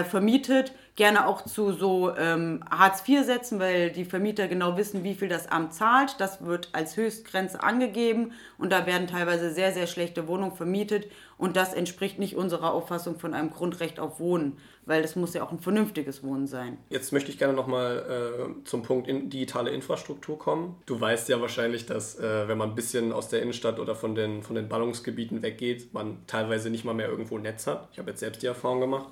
vermietet, 0.05 0.73
gerne 0.97 1.27
auch 1.27 1.45
zu 1.45 1.73
so 1.73 2.15
ähm, 2.17 2.61
Hartz-IV-Sätzen, 2.71 3.59
weil 3.59 3.91
die 3.91 4.05
Vermieter 4.05 4.47
genau 4.47 4.77
wissen, 4.77 5.03
wie 5.03 5.15
viel 5.15 5.29
das 5.29 5.49
Amt 5.49 5.75
zahlt. 5.75 6.17
Das 6.19 6.45
wird 6.45 6.69
als 6.73 6.97
Höchstgrenze 6.97 7.63
angegeben 7.63 8.33
und 8.59 8.71
da 8.71 8.87
werden 8.87 9.09
teilweise 9.09 9.53
sehr, 9.53 9.73
sehr 9.73 9.87
schlechte 9.87 10.29
Wohnungen 10.29 10.55
vermietet 10.57 11.11
und 11.37 11.57
das 11.57 11.75
entspricht 11.75 12.19
nicht 12.21 12.37
unserer 12.37 12.73
Auffassung 12.73 13.19
von 13.19 13.35
einem 13.35 13.51
Grundrecht 13.51 13.99
auf 13.99 14.21
Wohnen, 14.21 14.57
weil 14.87 15.03
das 15.03 15.17
muss 15.17 15.35
ja 15.35 15.43
auch 15.43 15.51
ein 15.51 15.59
vernünftiges 15.59 16.23
Wohnen 16.23 16.47
sein. 16.47 16.79
Jetzt 16.91 17.13
möchte 17.13 17.31
ich 17.33 17.39
gerne 17.39 17.55
nochmal 17.55 18.55
äh, 18.61 18.65
zum 18.65 18.83
Punkt 18.83 19.09
in 19.09 19.31
digitale 19.31 19.71
Infrastruktur 19.71 20.39
kommen. 20.39 20.77
Du 20.87 21.01
weißt 21.01 21.29
ja 21.29 21.41
wahrscheinlich, 21.41 21.87
dass 21.87 22.19
äh, 22.21 22.47
wenn 22.47 22.57
man 22.57 22.71
ein 22.71 22.75
bisschen 22.77 23.13
aus 23.13 23.29
der 23.29 23.43
Innenstadt 23.43 23.81
oder 23.81 23.97
von 23.97 24.15
den, 24.15 24.45
von 24.45 24.55
den 24.55 24.69
Ballungsgebieten 24.69 25.43
weggeht, 25.43 25.93
man 25.93 26.19
teilweise 26.29 26.71
nicht 26.71 26.85
mal 26.85 26.95
mehr 26.95 27.09
irgendwo 27.09 27.37
Netz 27.39 27.67
hat. 27.67 27.89
Ich 27.93 27.99
habe 27.99 28.11
jetzt 28.11 28.21
selbst 28.21 28.43
die 28.43 28.47
Erfahrung 28.47 28.81
gemacht. 28.81 29.09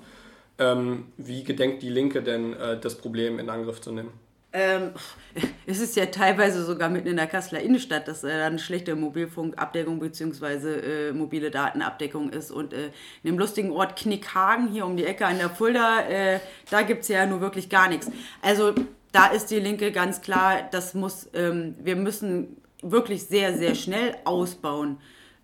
Ähm, 0.59 1.05
wie 1.17 1.43
gedenkt 1.43 1.81
die 1.81 1.89
Linke 1.89 2.21
denn, 2.21 2.53
äh, 2.53 2.79
das 2.79 2.97
Problem 2.97 3.39
in 3.39 3.49
Angriff 3.49 3.81
zu 3.81 3.91
nehmen? 3.91 4.11
Ähm, 4.53 4.91
es 5.65 5.79
ist 5.79 5.95
ja 5.95 6.05
teilweise 6.05 6.63
sogar 6.63 6.89
mitten 6.89 7.07
in 7.07 7.17
der 7.17 7.27
Kasseler 7.27 7.61
Innenstadt, 7.61 8.07
dass 8.07 8.23
äh, 8.23 8.29
eine 8.29 8.59
schlechte 8.59 8.95
Mobilfunkabdeckung 8.95 9.99
bzw. 9.99 11.09
Äh, 11.09 11.13
mobile 11.13 11.49
Datenabdeckung 11.49 12.29
ist. 12.29 12.51
Und 12.51 12.71
äh, 12.71 12.87
in 13.23 13.31
dem 13.31 13.39
lustigen 13.39 13.71
Ort 13.71 13.95
Knickhagen, 13.97 14.67
hier 14.67 14.85
um 14.85 14.95
die 14.95 15.05
Ecke 15.05 15.25
an 15.25 15.39
der 15.39 15.49
Fulda, 15.49 16.01
äh, 16.01 16.39
da 16.69 16.83
gibt 16.83 17.01
es 17.01 17.07
ja 17.07 17.25
nur 17.25 17.41
wirklich 17.41 17.69
gar 17.69 17.89
nichts. 17.89 18.11
Also 18.41 18.75
da 19.11 19.27
ist 19.27 19.47
die 19.47 19.59
Linke 19.59 19.91
ganz 19.91 20.21
klar, 20.21 20.67
das 20.71 20.93
muss, 20.93 21.29
ähm, 21.33 21.75
wir 21.83 21.95
müssen 21.95 22.57
wirklich 22.83 23.23
sehr, 23.23 23.57
sehr 23.57 23.73
schnell 23.73 24.15
ausbauen. 24.23 24.97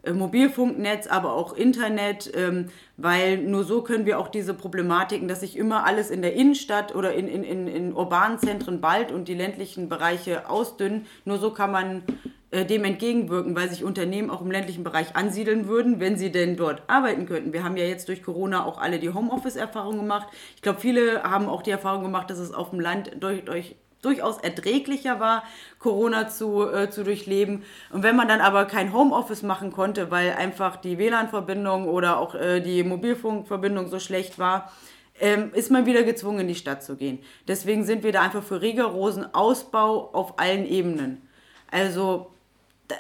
Äh, 0.03 0.13
Mobilfunknetz, 0.13 1.07
aber 1.07 1.33
auch 1.33 1.53
Internet, 1.53 2.31
ähm, 2.33 2.67
weil 2.95 3.37
nur 3.37 3.65
so 3.65 3.81
können 3.81 4.05
wir 4.05 4.17
auch 4.17 4.29
diese 4.29 4.53
Problematiken, 4.53 5.27
dass 5.27 5.41
sich 5.41 5.57
immer 5.57 5.85
alles 5.85 6.09
in 6.09 6.21
der 6.21 6.33
Innenstadt 6.35 6.95
oder 6.95 7.13
in, 7.13 7.27
in, 7.27 7.43
in, 7.43 7.67
in 7.67 7.93
urbanen 7.93 8.39
Zentren 8.39 8.79
bald 8.79 9.11
und 9.11 9.27
die 9.27 9.33
ländlichen 9.33 9.89
Bereiche 9.89 10.49
ausdünnen, 10.49 11.05
nur 11.25 11.37
so 11.37 11.51
kann 11.51 11.71
man 11.71 12.03
äh, 12.51 12.65
dem 12.65 12.85
entgegenwirken, 12.85 13.57
weil 13.57 13.69
sich 13.69 13.83
Unternehmen 13.83 14.29
auch 14.29 14.39
im 14.41 14.51
ländlichen 14.51 14.85
Bereich 14.85 15.17
ansiedeln 15.17 15.67
würden, 15.67 15.99
wenn 15.99 16.17
sie 16.17 16.31
denn 16.31 16.55
dort 16.55 16.83
arbeiten 16.87 17.25
könnten. 17.25 17.51
Wir 17.51 17.65
haben 17.65 17.75
ja 17.75 17.85
jetzt 17.85 18.07
durch 18.07 18.23
Corona 18.23 18.65
auch 18.65 18.77
alle 18.77 18.99
die 18.99 19.13
Homeoffice-Erfahrung 19.13 19.97
gemacht. 19.97 20.29
Ich 20.55 20.61
glaube, 20.61 20.79
viele 20.79 21.23
haben 21.23 21.49
auch 21.49 21.61
die 21.61 21.71
Erfahrung 21.71 22.03
gemacht, 22.03 22.29
dass 22.29 22.39
es 22.39 22.53
auf 22.53 22.69
dem 22.69 22.79
Land 22.79 23.11
durch, 23.19 23.43
durch 23.43 23.75
durchaus 24.01 24.37
erträglicher 24.37 25.19
war, 25.19 25.43
Corona 25.77 26.27
zu, 26.27 26.69
äh, 26.69 26.89
zu 26.89 27.03
durchleben. 27.03 27.63
Und 27.91 28.03
wenn 28.03 28.15
man 28.15 28.27
dann 28.27 28.41
aber 28.41 28.65
kein 28.65 28.93
Homeoffice 28.93 29.43
machen 29.43 29.71
konnte, 29.71 30.11
weil 30.11 30.33
einfach 30.33 30.77
die 30.77 30.97
WLAN-Verbindung 30.97 31.87
oder 31.87 32.17
auch 32.17 32.35
äh, 32.35 32.61
die 32.61 32.83
Mobilfunkverbindung 32.83 33.87
so 33.87 33.99
schlecht 33.99 34.39
war, 34.39 34.71
ähm, 35.19 35.51
ist 35.53 35.69
man 35.69 35.85
wieder 35.85 36.03
gezwungen, 36.03 36.41
in 36.41 36.47
die 36.47 36.55
Stadt 36.55 36.83
zu 36.83 36.95
gehen. 36.95 37.19
Deswegen 37.47 37.83
sind 37.83 38.03
wir 38.03 38.11
da 38.11 38.21
einfach 38.21 38.43
für 38.43 38.61
rigorosen 38.61 39.33
Ausbau 39.33 40.09
auf 40.13 40.39
allen 40.39 40.65
Ebenen. 40.65 41.27
Also 41.71 42.31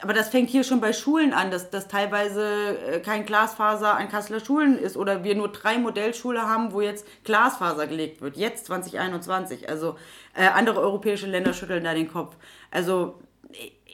aber 0.01 0.13
das 0.13 0.29
fängt 0.29 0.49
hier 0.49 0.63
schon 0.63 0.81
bei 0.81 0.93
Schulen 0.93 1.33
an, 1.33 1.51
dass, 1.51 1.69
dass 1.69 1.87
teilweise 1.87 2.77
äh, 2.77 2.99
kein 2.99 3.25
Glasfaser 3.25 3.97
an 3.97 4.09
Kasseler 4.09 4.39
Schulen 4.39 4.77
ist 4.77 4.95
oder 4.97 5.23
wir 5.23 5.35
nur 5.35 5.51
drei 5.51 5.77
Modellschule 5.77 6.41
haben, 6.41 6.73
wo 6.73 6.81
jetzt 6.81 7.07
Glasfaser 7.23 7.87
gelegt 7.87 8.21
wird. 8.21 8.37
Jetzt 8.37 8.65
2021. 8.67 9.67
Also 9.67 9.97
äh, 10.35 10.47
andere 10.47 10.79
europäische 10.79 11.27
Länder 11.27 11.53
schütteln 11.53 11.83
da 11.83 11.93
den 11.93 12.11
Kopf. 12.11 12.35
Also 12.71 13.19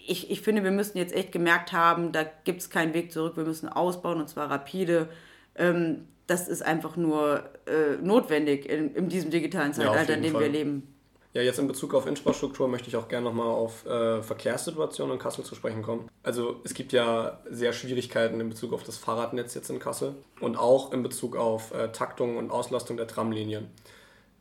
ich, 0.08 0.30
ich 0.30 0.42
finde, 0.42 0.64
wir 0.64 0.72
müssen 0.72 0.98
jetzt 0.98 1.14
echt 1.14 1.32
gemerkt 1.32 1.72
haben, 1.72 2.12
da 2.12 2.24
gibt 2.24 2.62
es 2.62 2.70
keinen 2.70 2.94
Weg 2.94 3.12
zurück. 3.12 3.38
Wir 3.38 3.46
müssen 3.46 3.70
ausbauen 3.70 4.20
und 4.20 4.30
zwar 4.30 4.52
rapide. 4.52 5.10
Ähm, 5.56 6.08
das 6.28 6.48
ist 6.48 6.64
einfach 6.64 6.98
nur 6.98 7.44
äh, 7.68 7.98
notwendig 8.02 8.68
in, 8.70 8.94
in 8.96 9.10
diesem 9.10 9.32
digitalen 9.32 9.74
Zeitalter, 9.74 10.12
ja, 10.12 10.18
in 10.18 10.24
dem 10.24 10.34
Fall. 10.34 10.42
wir 10.42 10.50
leben. 10.50 10.95
Ja, 11.36 11.42
jetzt 11.42 11.60
in 11.60 11.68
Bezug 11.68 11.94
auf 11.94 12.08
Infrastruktur 12.08 12.70
möchte 12.70 12.88
ich 12.88 12.96
auch 12.96 13.10
gerne 13.10 13.26
nochmal 13.26 13.50
auf 13.50 13.86
äh, 13.86 14.24
Verkehrssituationen 14.24 15.16
in 15.16 15.20
Kassel 15.20 15.44
zu 15.44 15.54
sprechen 15.54 15.82
kommen. 15.82 16.08
Also 16.24 16.62
es 16.64 16.74
gibt 16.74 16.94
ja 16.94 17.42
sehr 17.50 17.74
Schwierigkeiten 17.74 18.40
in 18.40 18.48
Bezug 18.48 18.72
auf 18.72 18.84
das 18.84 18.98
Fahrradnetz 18.98 19.54
jetzt 19.54 19.70
in 19.70 19.78
Kassel 19.78 20.16
und 20.40 20.56
auch 20.56 20.94
in 20.94 21.04
Bezug 21.04 21.36
auf 21.36 21.74
äh, 21.74 21.92
Taktung 21.92 22.38
und 22.38 22.52
Auslastung 22.52 22.96
der 22.96 23.08
Tramlinien. 23.08 23.68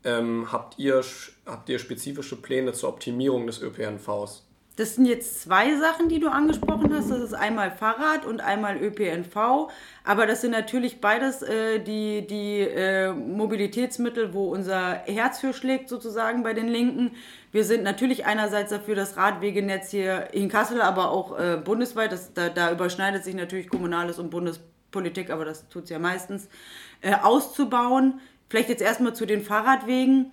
Ähm, 0.04 0.52
habt, 0.52 0.78
ihr, 0.78 1.02
habt 1.46 1.68
ihr 1.68 1.80
spezifische 1.80 2.36
Pläne 2.36 2.74
zur 2.74 2.90
Optimierung 2.90 3.48
des 3.48 3.60
ÖPNVs? 3.60 4.44
Das 4.76 4.96
sind 4.96 5.06
jetzt 5.06 5.42
zwei 5.42 5.76
Sachen, 5.76 6.08
die 6.08 6.18
du 6.18 6.28
angesprochen 6.28 6.92
hast. 6.92 7.08
Das 7.08 7.20
ist 7.20 7.32
einmal 7.32 7.70
Fahrrad 7.70 8.26
und 8.26 8.40
einmal 8.40 8.76
ÖPNV. 8.76 9.70
Aber 10.02 10.26
das 10.26 10.40
sind 10.40 10.50
natürlich 10.50 11.00
beides 11.00 11.42
äh, 11.42 11.78
die, 11.78 12.26
die 12.26 12.60
äh, 12.60 13.12
Mobilitätsmittel, 13.12 14.34
wo 14.34 14.52
unser 14.52 14.94
Herz 15.06 15.38
für 15.38 15.52
schlägt, 15.52 15.88
sozusagen 15.88 16.42
bei 16.42 16.54
den 16.54 16.66
Linken. 16.66 17.12
Wir 17.52 17.64
sind 17.64 17.84
natürlich 17.84 18.26
einerseits 18.26 18.70
dafür, 18.70 18.96
das 18.96 19.16
Radwegenetz 19.16 19.90
hier 19.92 20.34
in 20.34 20.48
Kassel, 20.48 20.82
aber 20.82 21.12
auch 21.12 21.38
äh, 21.38 21.56
bundesweit, 21.56 22.10
das, 22.10 22.34
da, 22.34 22.48
da, 22.48 22.72
überschneidet 22.72 23.22
sich 23.22 23.36
natürlich 23.36 23.68
Kommunales 23.68 24.18
und 24.18 24.30
Bundespolitik, 24.30 25.30
aber 25.30 25.44
das 25.44 25.68
tut 25.68 25.84
es 25.84 25.90
ja 25.90 26.00
meistens, 26.00 26.48
äh, 27.00 27.14
auszubauen. 27.14 28.20
Vielleicht 28.48 28.70
jetzt 28.70 28.82
erstmal 28.82 29.14
zu 29.14 29.24
den 29.24 29.40
Fahrradwegen. 29.40 30.32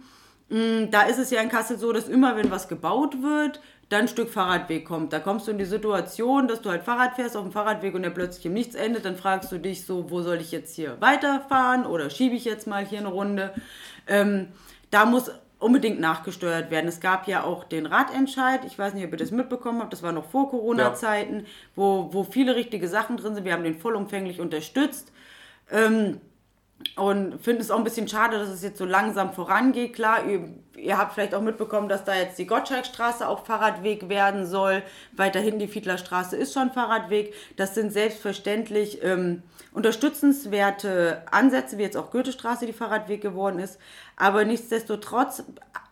Mm, 0.50 0.90
da 0.90 1.04
ist 1.04 1.20
es 1.20 1.30
ja 1.30 1.42
in 1.42 1.50
Kassel 1.50 1.78
so, 1.78 1.94
dass 1.94 2.10
immer, 2.10 2.36
wenn 2.36 2.50
was 2.50 2.68
gebaut 2.68 3.22
wird, 3.22 3.62
dann 3.92 4.02
ein 4.02 4.08
Stück 4.08 4.30
Fahrradweg 4.30 4.86
kommt. 4.86 5.12
Da 5.12 5.20
kommst 5.20 5.48
du 5.48 5.52
in 5.52 5.58
die 5.58 5.66
Situation, 5.66 6.48
dass 6.48 6.62
du 6.62 6.70
halt 6.70 6.84
Fahrrad 6.84 7.16
fährst 7.16 7.36
auf 7.36 7.44
dem 7.44 7.52
Fahrradweg 7.52 7.94
und 7.94 8.04
der 8.04 8.10
plötzlich 8.10 8.46
im 8.46 8.54
Nichts 8.54 8.76
endet. 8.76 9.04
Dann 9.06 9.18
fragst 9.18 9.52
du 9.52 9.58
dich 9.58 9.86
so, 9.86 10.10
wo 10.10 10.22
soll 10.22 10.38
ich 10.38 10.52
jetzt 10.52 10.76
hier 10.76 11.00
weiterfahren 11.02 11.86
oder 11.86 12.10
schiebe 12.10 12.36
ich 12.36 12.46
jetzt 12.46 12.68
mal 12.68 12.86
hier 12.86 13.00
eine 13.00 13.10
Runde. 13.10 13.54
Ähm, 14.08 14.48
da 14.92 15.06
muss 15.06 15.32
unbedingt 15.60 16.00
nachgesteuert 16.00 16.72
werden. 16.72 16.88
Es 16.88 17.02
gab 17.02 17.28
ja 17.28 17.44
auch 17.44 17.66
den 17.66 17.86
Radentscheid, 17.86 18.66
ich 18.66 18.80
weiß 18.80 18.94
nicht, 18.94 19.06
ob 19.06 19.12
ihr 19.12 19.18
das 19.18 19.32
mitbekommen 19.32 19.82
habt, 19.82 19.94
das 19.94 20.02
war 20.02 20.12
noch 20.12 20.26
vor 20.26 20.50
Corona-Zeiten, 20.50 21.42
ja. 21.42 21.46
wo, 21.76 22.10
wo 22.12 22.24
viele 22.24 22.56
richtige 22.56 22.88
Sachen 22.88 23.18
drin 23.18 23.36
sind. 23.36 23.46
Wir 23.46 23.54
haben 23.54 23.64
den 23.64 23.78
vollumfänglich 23.80 24.40
unterstützt. 24.40 25.12
Ähm, 25.70 26.20
und 26.96 27.40
finde 27.44 27.62
es 27.62 27.70
auch 27.70 27.78
ein 27.78 27.84
bisschen 27.84 28.08
schade, 28.08 28.40
dass 28.40 28.50
es 28.50 28.64
jetzt 28.64 28.80
so 28.80 28.86
langsam 28.86 29.34
vorangeht. 29.34 29.94
Klar, 29.94 30.24
ihr, 30.76 30.98
habt 30.98 31.14
vielleicht 31.14 31.36
auch 31.36 31.42
mitbekommen, 31.42 31.90
dass 31.90 32.04
da 32.04 32.16
jetzt 32.16 32.38
die 32.40 32.48
Gottschalkstraße 32.48 33.28
auch 33.28 33.46
Fahrradweg 33.46 34.10
werden 34.10 34.46
soll. 34.46 34.84
Weiterhin 35.16 35.60
die 35.60 35.68
Fiedlerstraße 35.68 36.36
ist 36.36 36.54
schon 36.54 36.72
Fahrradweg. 36.72 37.34
Das 37.56 37.76
sind 37.76 37.92
selbstverständlich 37.92 39.04
ähm, 39.04 39.44
unterstützenswerte 39.74 41.24
Ansätze, 41.32 41.78
wie 41.78 41.84
jetzt 41.84 41.98
auch 41.98 42.12
Goethestraße, 42.12 42.66
die 42.66 42.74
Fahrradweg 42.74 43.22
geworden 43.22 43.60
ist. 43.60 43.80
Aber 44.18 44.46
nichtsdestotrotz 44.46 45.44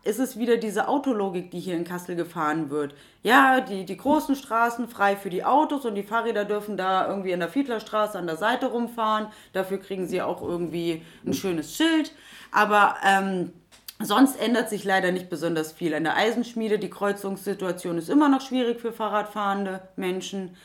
ist 0.04 0.20
es 0.20 0.40
wieder 0.40 0.58
diese 0.58 0.88
Autologik, 0.88 1.52
die 1.52 1.60
hier 1.60 1.76
in 1.76 1.84
Kassel 1.84 2.16
gefahren 2.16 2.70
wird. 2.70 2.96
Ja, 3.22 3.60
die, 3.60 3.86
die 3.86 3.98
großen 3.98 4.36
Straßen 4.36 4.88
frei 4.88 5.18
für 5.18 5.30
die 5.30 5.44
Autos 5.44 5.86
und 5.86 5.96
die 5.96 6.04
Fahrräder 6.04 6.46
dürfen 6.46 6.78
da 6.78 7.08
irgendwie 7.08 7.32
in 7.32 7.40
der 7.40 7.50
Fiedlerstraße 7.50 8.18
an 8.18 8.28
der 8.28 8.38
Seite 8.38 8.68
rumfahren. 8.68 9.28
Dafür 9.52 9.78
kriegen 9.80 10.08
sie 10.08 10.22
auch 10.22 10.42
irgendwie 10.42 11.04
ein 11.26 11.34
schönes 11.34 11.76
Schild. 11.76 12.14
Aber 12.52 12.96
ähm, 13.06 13.52
sonst 14.02 14.40
ändert 14.42 14.70
sich 14.70 14.84
leider 14.84 15.12
nicht 15.12 15.30
besonders 15.30 15.72
viel. 15.72 15.94
An 15.94 16.04
der 16.04 16.16
Eisenschmiede, 16.16 16.80
die 16.80 16.90
Kreuzungssituation 16.90 17.98
ist 17.98 18.10
immer 18.10 18.30
noch 18.30 18.42
schwierig 18.42 18.80
für 18.80 18.94
Fahrradfahrende 18.94 19.82
Menschen. 19.96 20.56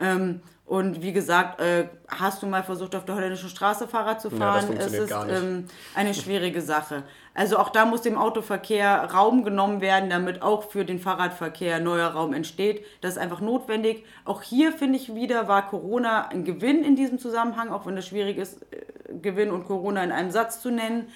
Ähm, 0.00 0.40
und 0.64 1.00
wie 1.02 1.12
gesagt, 1.12 1.60
äh, 1.60 1.88
hast 2.08 2.42
du 2.42 2.46
mal 2.46 2.62
versucht, 2.62 2.94
auf 2.94 3.06
der 3.06 3.14
holländischen 3.14 3.48
Straße 3.48 3.88
Fahrrad 3.88 4.20
zu 4.20 4.30
fahren? 4.30 4.74
Ja, 4.74 4.84
es 4.84 4.92
ist 4.92 5.14
ähm, 5.30 5.64
eine 5.94 6.12
schwierige 6.12 6.60
Sache. 6.60 7.04
Also 7.34 7.56
auch 7.56 7.70
da 7.70 7.86
muss 7.86 8.02
dem 8.02 8.18
Autoverkehr 8.18 9.08
Raum 9.12 9.44
genommen 9.44 9.80
werden, 9.80 10.10
damit 10.10 10.42
auch 10.42 10.70
für 10.70 10.84
den 10.84 10.98
Fahrradverkehr 10.98 11.80
neuer 11.80 12.08
Raum 12.08 12.34
entsteht. 12.34 12.84
Das 13.00 13.12
ist 13.12 13.18
einfach 13.18 13.40
notwendig. 13.40 14.04
Auch 14.26 14.42
hier 14.42 14.72
finde 14.72 14.98
ich 14.98 15.14
wieder, 15.14 15.48
war 15.48 15.68
Corona 15.68 16.28
ein 16.28 16.44
Gewinn 16.44 16.84
in 16.84 16.96
diesem 16.96 17.18
Zusammenhang, 17.18 17.70
auch 17.70 17.86
wenn 17.86 17.96
es 17.96 18.06
schwierig 18.06 18.36
ist, 18.36 18.62
äh, 18.70 18.84
Gewinn 19.22 19.50
und 19.50 19.64
Corona 19.66 20.04
in 20.04 20.12
einem 20.12 20.30
Satz 20.30 20.60
zu 20.60 20.70
nennen 20.70 21.08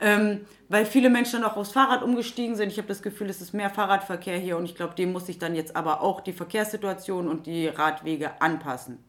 ähm, 0.00 0.40
weil 0.70 0.86
viele 0.86 1.10
Menschen 1.10 1.42
dann 1.42 1.50
auch 1.50 1.56
aufs 1.56 1.72
Fahrrad 1.72 2.04
umgestiegen 2.04 2.54
sind. 2.54 2.68
Ich 2.68 2.78
habe 2.78 2.86
das 2.86 3.02
Gefühl, 3.02 3.28
es 3.28 3.40
ist 3.40 3.52
mehr 3.52 3.70
Fahrradverkehr 3.70 4.38
hier 4.38 4.56
und 4.56 4.64
ich 4.64 4.76
glaube, 4.76 4.94
dem 4.94 5.12
muss 5.12 5.26
sich 5.26 5.38
dann 5.38 5.56
jetzt 5.56 5.74
aber 5.74 6.00
auch 6.00 6.20
die 6.20 6.32
Verkehrssituation 6.32 7.28
und 7.28 7.46
die 7.46 7.66
Radwege 7.66 8.40
anpassen. 8.40 9.04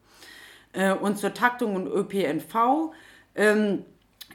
Äh, 0.73 0.93
und 0.93 1.19
zur 1.19 1.35
Taktung 1.35 1.75
und 1.75 1.85
ÖPNV 1.85 2.93
ähm, 3.35 3.85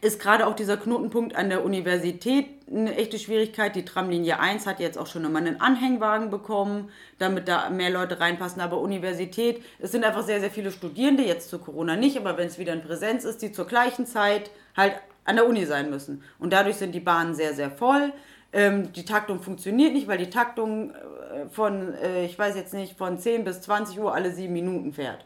ist 0.03 0.21
gerade 0.21 0.47
auch 0.47 0.55
dieser 0.55 0.77
Knotenpunkt 0.77 1.35
an 1.35 1.49
der 1.49 1.65
Universität 1.65 2.47
eine 2.71 2.95
echte 2.95 3.19
Schwierigkeit. 3.19 3.75
Die 3.75 3.85
Tramlinie 3.85 4.39
1 4.39 4.65
hat 4.65 4.79
jetzt 4.79 4.97
auch 4.97 5.09
schon 5.09 5.25
immer 5.25 5.41
einen 5.41 5.61
Anhängwagen 5.61 6.31
bekommen, 6.31 6.91
damit 7.19 7.49
da 7.49 7.71
mehr 7.71 7.91
Leute 7.91 8.21
reinpassen. 8.21 8.63
Aber 8.63 8.79
Universität, 8.79 9.65
es 9.81 9.91
sind 9.91 10.05
einfach 10.05 10.23
sehr, 10.23 10.39
sehr 10.39 10.53
viele 10.53 10.71
Studierende, 10.71 11.25
jetzt 11.25 11.51
zu 11.51 11.59
Corona 11.59 11.97
nicht, 11.97 12.17
aber 12.19 12.39
wenn 12.39 12.47
es 12.47 12.59
wieder 12.59 12.73
in 12.73 12.83
Präsenz 12.83 13.25
ist, 13.25 13.43
die 13.43 13.51
zur 13.51 13.67
gleichen 13.67 14.07
Zeit 14.07 14.53
halt 14.77 14.95
an 15.27 15.37
der 15.37 15.47
Uni 15.47 15.67
sein 15.67 15.91
müssen. 15.91 16.23
Und 16.39 16.53
dadurch 16.53 16.77
sind 16.77 16.95
die 16.95 17.01
Bahnen 17.01 17.35
sehr, 17.35 17.55
sehr 17.55 17.71
voll. 17.71 18.13
Ähm, 18.53 18.93
die 18.93 19.05
Taktung 19.05 19.41
funktioniert 19.41 19.93
nicht, 19.93 20.09
weil 20.09 20.19
die 20.19 20.31
Taktung 20.31 20.93
äh, 20.93 21.49
von, 21.51 21.95
äh, 21.95 22.25
ich 22.25 22.39
weiß 22.39 22.57
jetzt 22.57 22.73
nicht, 22.73 22.97
von 22.97 23.19
10 23.19 23.45
bis 23.45 23.61
20 23.63 23.99
Uhr 23.99 24.15
alle 24.15 24.31
sieben 24.31 24.53
Minuten 24.53 24.93
fährt. 24.93 25.25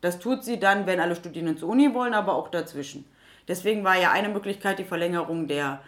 Das 0.00 0.18
tut 0.18 0.44
sie 0.44 0.58
dann, 0.58 0.86
wenn 0.86 1.00
alle 1.00 1.16
Studierenden 1.16 1.58
zur 1.58 1.68
Uni 1.68 1.92
wollen, 1.92 2.14
aber 2.14 2.34
auch 2.34 2.48
dazwischen. 2.48 3.04
Deswegen 3.48 3.84
war 3.84 3.98
ja 3.98 4.12
eine 4.12 4.28
Möglichkeit 4.28 4.78
die 4.78 4.84
Verlängerung 4.84 5.48
der 5.48 5.80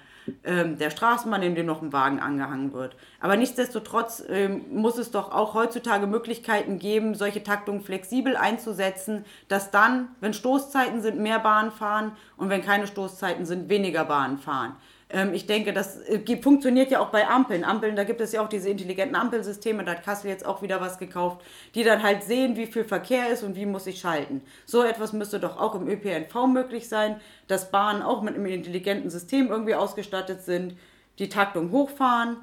ähm, 0.44 0.78
der 0.78 0.90
Straßenbahn, 0.90 1.42
in 1.42 1.54
dem 1.54 1.66
noch 1.66 1.82
ein 1.82 1.92
Wagen 1.92 2.20
angehangen 2.20 2.72
wird. 2.72 2.96
Aber 3.20 3.36
nichtsdestotrotz 3.36 4.22
ähm, 4.28 4.64
muss 4.70 4.98
es 4.98 5.10
doch 5.10 5.32
auch 5.32 5.54
heutzutage 5.54 6.06
Möglichkeiten 6.06 6.78
geben, 6.78 7.14
solche 7.14 7.42
Taktungen 7.42 7.80
flexibel 7.80 8.36
einzusetzen, 8.36 9.24
dass 9.48 9.70
dann, 9.70 10.08
wenn 10.20 10.34
Stoßzeiten 10.34 11.02
sind, 11.02 11.18
mehr 11.18 11.38
Bahnen 11.38 11.70
fahren 11.70 12.12
und 12.36 12.50
wenn 12.50 12.62
keine 12.62 12.86
Stoßzeiten 12.86 13.46
sind, 13.46 13.68
weniger 13.68 14.04
Bahnen 14.04 14.38
fahren. 14.38 14.76
Ähm, 15.12 15.34
ich 15.34 15.46
denke, 15.46 15.72
das 15.72 16.00
äh, 16.08 16.36
funktioniert 16.38 16.90
ja 16.90 17.00
auch 17.00 17.10
bei 17.10 17.28
Ampeln. 17.28 17.64
Ampeln, 17.64 17.94
da 17.94 18.04
gibt 18.04 18.20
es 18.20 18.32
ja 18.32 18.42
auch 18.42 18.48
diese 18.48 18.70
intelligenten 18.70 19.14
Ampelsysteme, 19.14 19.84
da 19.84 19.92
hat 19.92 20.02
Kassel 20.02 20.30
jetzt 20.30 20.46
auch 20.46 20.62
wieder 20.62 20.80
was 20.80 20.98
gekauft, 20.98 21.44
die 21.74 21.84
dann 21.84 22.02
halt 22.02 22.22
sehen, 22.24 22.56
wie 22.56 22.66
viel 22.66 22.84
Verkehr 22.84 23.28
ist 23.28 23.42
und 23.42 23.54
wie 23.54 23.66
muss 23.66 23.86
ich 23.86 24.00
schalten. 24.00 24.40
So 24.64 24.82
etwas 24.82 25.12
müsste 25.12 25.38
doch 25.38 25.60
auch 25.60 25.74
im 25.74 25.86
ÖPNV 25.86 26.46
möglich 26.46 26.88
sein, 26.88 27.20
dass 27.46 27.70
Bahnen 27.70 28.02
auch 28.02 28.22
mit 28.22 28.34
einem 28.34 28.46
intelligenten 28.46 29.10
System 29.10 29.48
irgendwie 29.48 29.74
ausgestattet 29.74 30.42
sind, 30.42 30.76
die 31.18 31.28
Taktung 31.28 31.70
hochfahren, 31.70 32.38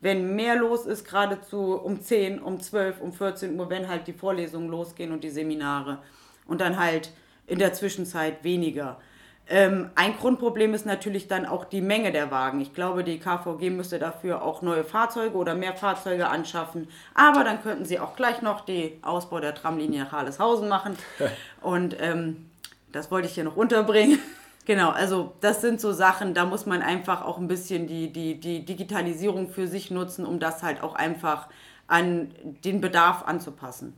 wenn 0.00 0.34
mehr 0.34 0.56
los 0.56 0.86
ist, 0.86 1.04
geradezu 1.04 1.74
um 1.74 2.00
10, 2.00 2.40
um 2.40 2.60
12, 2.60 3.00
um 3.00 3.12
14 3.12 3.58
Uhr, 3.58 3.70
wenn 3.70 3.88
halt 3.88 4.06
die 4.08 4.12
Vorlesungen 4.12 4.68
losgehen 4.68 5.12
und 5.12 5.22
die 5.22 5.30
Seminare. 5.30 5.98
Und 6.46 6.60
dann 6.60 6.78
halt 6.78 7.12
in 7.46 7.58
der 7.58 7.72
Zwischenzeit 7.72 8.42
weniger. 8.42 8.98
Ähm, 9.50 9.90
ein 9.94 10.16
Grundproblem 10.18 10.74
ist 10.74 10.84
natürlich 10.84 11.26
dann 11.26 11.46
auch 11.46 11.64
die 11.64 11.80
Menge 11.80 12.12
der 12.12 12.30
Wagen. 12.30 12.60
Ich 12.60 12.74
glaube, 12.74 13.02
die 13.02 13.18
KVG 13.18 13.70
müsste 13.70 13.98
dafür 13.98 14.42
auch 14.42 14.60
neue 14.60 14.84
Fahrzeuge 14.84 15.36
oder 15.36 15.54
mehr 15.54 15.74
Fahrzeuge 15.74 16.28
anschaffen. 16.28 16.88
Aber 17.14 17.44
dann 17.44 17.62
könnten 17.62 17.86
sie 17.86 17.98
auch 17.98 18.14
gleich 18.14 18.42
noch 18.42 18.60
den 18.60 19.02
Ausbau 19.02 19.40
der 19.40 19.54
Tramlinie 19.54 20.04
nach 20.04 20.12
Halleshausen 20.12 20.68
machen. 20.68 20.96
Und 21.62 21.96
ähm, 21.98 22.50
das 22.92 23.10
wollte 23.10 23.28
ich 23.28 23.34
hier 23.34 23.44
noch 23.44 23.56
unterbringen. 23.56 24.18
Genau, 24.68 24.90
also 24.90 25.32
das 25.40 25.62
sind 25.62 25.80
so 25.80 25.92
Sachen, 25.92 26.34
da 26.34 26.44
muss 26.44 26.66
man 26.66 26.82
einfach 26.82 27.24
auch 27.24 27.38
ein 27.38 27.48
bisschen 27.48 27.86
die, 27.86 28.12
die, 28.12 28.38
die 28.38 28.66
Digitalisierung 28.66 29.48
für 29.48 29.66
sich 29.66 29.90
nutzen, 29.90 30.26
um 30.26 30.40
das 30.40 30.62
halt 30.62 30.82
auch 30.82 30.94
einfach 30.94 31.48
an 31.86 32.34
den 32.66 32.82
Bedarf 32.82 33.22
anzupassen. 33.26 33.96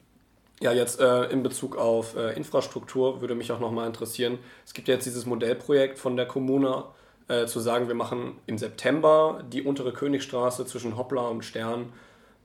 Ja, 0.62 0.72
jetzt 0.72 1.00
äh, 1.00 1.24
in 1.30 1.42
Bezug 1.42 1.76
auf 1.76 2.16
äh, 2.16 2.36
Infrastruktur 2.36 3.22
würde 3.22 3.34
mich 3.34 3.50
auch 3.50 3.60
nochmal 3.60 3.86
interessieren. 3.86 4.38
Es 4.66 4.74
gibt 4.74 4.88
jetzt 4.88 5.06
dieses 5.06 5.24
Modellprojekt 5.24 5.98
von 5.98 6.18
der 6.18 6.26
Kommune 6.26 6.84
äh, 7.28 7.46
zu 7.46 7.60
sagen, 7.60 7.88
wir 7.88 7.94
machen 7.94 8.38
im 8.46 8.58
September 8.58 9.42
die 9.50 9.62
untere 9.62 9.92
Königstraße 9.92 10.66
zwischen 10.66 10.98
Hoppla 10.98 11.28
und 11.28 11.46
Stern 11.46 11.94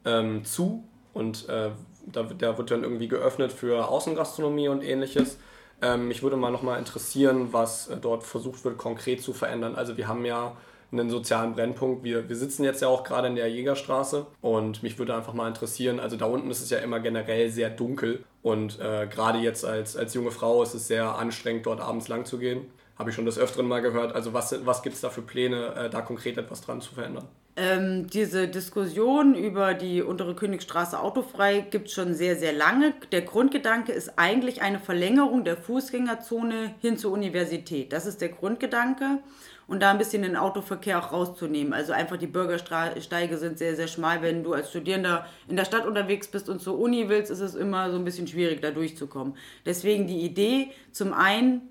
ähm, 0.06 0.46
zu 0.46 0.86
und 1.14 1.50
äh, 1.50 1.72
da, 2.06 2.24
da, 2.24 2.58
wird 2.58 2.72
dann 2.72 2.84
irgendwie 2.84 3.10
geöffnet 3.10 3.52
für 3.52 3.90
Außengastronomie 3.90 4.70
und 4.70 4.82
ähnliches. 4.82 5.38
Ähm, 5.82 6.08
mich 6.08 6.24
würde 6.24 6.38
mal 6.38 6.52
nochmal 6.52 6.80
interessieren, 6.80 7.50
was 7.52 7.88
äh, 7.90 7.98
dort 7.98 8.24
versucht 8.24 8.64
wird, 8.64 8.78
konkret 8.78 9.22
zu 9.22 9.34
verändern. 9.34 9.76
Also 9.76 9.98
wir 9.98 10.08
haben 10.08 10.24
ja 10.24 10.56
einen 11.00 11.10
sozialen 11.10 11.54
Brennpunkt. 11.54 12.04
Wir, 12.04 12.28
wir 12.28 12.36
sitzen 12.36 12.64
jetzt 12.64 12.82
ja 12.82 12.88
auch 12.88 13.04
gerade 13.04 13.28
in 13.28 13.36
der 13.36 13.50
Jägerstraße 13.50 14.26
und 14.42 14.84
mich 14.84 14.98
würde 14.98 15.16
einfach 15.16 15.34
mal 15.34 15.48
interessieren, 15.48 16.00
also 16.00 16.16
da 16.18 16.26
unten 16.26 16.50
ist 16.52 16.62
es 16.62 16.70
ja 16.70 16.80
immer 16.80 17.00
generell 17.00 17.50
sehr 17.50 17.70
dunkel 17.70 18.24
und 18.42 18.80
äh, 18.80 19.08
gerade 19.08 19.40
jetzt 19.40 19.66
als, 19.66 19.98
als 19.98 20.14
junge 20.14 20.32
Frau 20.32 20.62
ist 20.62 20.74
es 20.74 20.88
sehr 20.88 21.16
anstrengend, 21.16 21.66
dort 21.66 21.82
abends 21.82 22.08
lang 22.08 22.26
zu 22.26 22.38
gehen. 22.38 22.68
Habe 22.98 23.10
ich 23.10 23.16
schon 23.16 23.26
des 23.26 23.38
Öfteren 23.38 23.68
mal 23.68 23.82
gehört. 23.82 24.16
Also 24.16 24.34
was, 24.34 24.56
was 24.66 24.82
gibt 24.82 24.96
es 24.96 25.02
da 25.02 25.10
für 25.10 25.22
Pläne, 25.22 25.76
äh, 25.76 25.90
da 25.90 26.02
konkret 26.02 26.38
etwas 26.38 26.62
dran 26.62 26.80
zu 26.80 26.94
verändern? 26.94 27.28
Ähm, 27.58 28.08
diese 28.08 28.50
Diskussion 28.50 29.34
über 29.34 29.74
die 29.74 30.02
untere 30.02 30.36
Königstraße 30.36 31.00
autofrei 31.00 31.62
gibt 31.62 31.88
es 31.88 31.94
schon 31.94 32.14
sehr, 32.14 32.36
sehr 32.36 32.52
lange. 32.52 32.94
Der 33.14 33.22
Grundgedanke 33.22 33.94
ist 33.94 34.18
eigentlich 34.18 34.62
eine 34.62 34.80
Verlängerung 34.80 35.46
der 35.46 35.56
Fußgängerzone 35.56 36.76
hin 36.82 36.98
zur 36.98 37.14
Universität. 37.14 37.94
Das 37.94 38.06
ist 38.06 38.20
der 38.20 38.30
Grundgedanke. 38.30 39.20
Und 39.68 39.82
da 39.82 39.92
ein 39.92 39.98
bisschen 39.98 40.22
den 40.22 40.36
Autoverkehr 40.36 41.00
auch 41.00 41.12
rauszunehmen. 41.12 41.74
Also 41.74 41.92
einfach 41.92 42.18
die 42.18 42.28
Bürgersteige 42.28 43.38
sind 43.38 43.58
sehr, 43.58 43.76
sehr 43.76 43.88
schmal. 43.88 44.22
Wenn 44.22 44.44
du 44.44 44.54
als 44.54 44.70
Studierender 44.70 45.26
in 45.48 45.56
der 45.56 45.66
Stadt 45.66 45.88
unterwegs 45.88 46.28
bist 46.28 46.50
und 46.50 46.62
zur 46.62 46.78
Uni 46.80 47.10
willst, 47.10 47.32
ist 47.32 47.40
es 47.40 47.56
immer 47.56 47.90
so 47.92 47.98
ein 47.98 48.06
bisschen 48.06 48.28
schwierig, 48.28 48.62
da 48.62 48.72
durchzukommen. 48.72 49.36
Deswegen 49.66 50.06
die 50.06 50.22
Idee, 50.22 50.72
zum 50.92 51.14
einen 51.14 51.62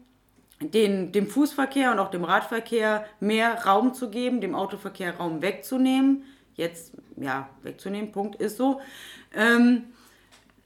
den, 0.61 1.13
dem 1.13 1.27
Fußverkehr 1.27 1.93
und 1.93 1.99
auch 1.99 2.11
dem 2.11 2.25
Radverkehr 2.25 3.05
mehr 3.21 3.65
Raum 3.65 3.95
zu 3.95 4.11
geben, 4.11 4.41
dem 4.41 4.55
Autoverkehr 4.55 5.17
Raum 5.17 5.43
wegzunehmen. 5.43 6.25
Jetzt, 6.57 6.95
ja, 7.17 7.49
wegzunehmen, 7.63 8.13
Punkt, 8.13 8.41
ist 8.41 8.57
so. 8.57 8.81
Ähm, 9.35 9.85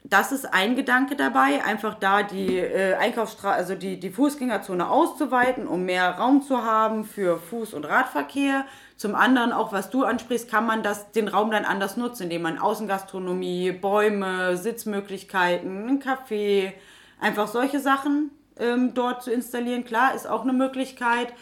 das 0.03 0.31
ist 0.31 0.53
ein 0.53 0.75
Gedanke 0.75 1.15
dabei, 1.15 1.63
einfach 1.63 1.93
da 1.95 2.23
die 2.23 2.57
äh, 2.57 2.95
Einkaufsstraße, 2.95 3.55
also 3.55 3.75
die, 3.75 3.99
die 3.99 4.09
Fußgängerzone 4.09 4.89
auszuweiten, 4.89 5.67
um 5.67 5.83
mehr 5.83 6.11
Raum 6.11 6.41
zu 6.41 6.63
haben 6.63 7.03
für 7.03 7.39
Fuß- 7.51 7.75
und 7.75 7.85
Radverkehr. 7.85 8.65
Zum 8.95 9.13
anderen, 9.13 9.51
auch 9.51 9.73
was 9.73 9.89
du 9.89 10.05
ansprichst, 10.05 10.49
kann 10.49 10.65
man 10.65 10.83
das, 10.83 11.11
den 11.11 11.27
Raum 11.27 11.51
dann 11.51 11.65
anders 11.65 11.97
nutzen, 11.97 12.23
indem 12.23 12.43
man 12.43 12.59
Außengastronomie, 12.59 13.73
Bäume, 13.73 14.55
Sitzmöglichkeiten, 14.57 15.89
ein 15.89 16.01
Café, 16.01 16.73
einfach 17.19 17.47
solche 17.47 17.79
Sachen 17.79 18.31
ähm, 18.57 18.93
dort 18.93 19.21
zu 19.23 19.31
installieren. 19.31 19.83
Klar, 19.83 20.15
ist 20.15 20.27
auch 20.27 20.43
eine 20.43 20.53
Möglichkeit. 20.53 21.33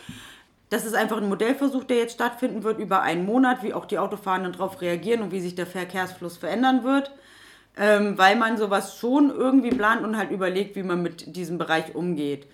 Das 0.69 0.83
ist 0.83 0.95
einfach 0.95 1.17
ein 1.17 1.29
Modellversuch, 1.29 1.83
der 1.85 1.97
jetzt 1.97 2.15
stattfinden 2.15 2.63
wird 2.63 2.79
über 2.79 3.01
einen 3.01 3.25
Monat, 3.25 3.63
wie 3.63 3.73
auch 3.73 3.85
die 3.85 3.99
Autofahrenden 3.99 4.53
darauf 4.53 4.81
reagieren 4.81 5.21
und 5.21 5.31
wie 5.31 5.41
sich 5.41 5.55
der 5.55 5.67
Verkehrsfluss 5.67 6.37
verändern 6.37 6.83
wird. 6.83 7.11
Ähm, 7.79 8.17
weil 8.17 8.35
man 8.35 8.57
sowas 8.57 8.97
schon 8.97 9.29
irgendwie 9.29 9.69
plant 9.69 10.03
und 10.03 10.17
halt 10.17 10.31
überlegt, 10.31 10.75
wie 10.75 10.83
man 10.83 11.03
mit 11.03 11.35
diesem 11.35 11.57
Bereich 11.57 11.93
umgeht. 11.93 12.47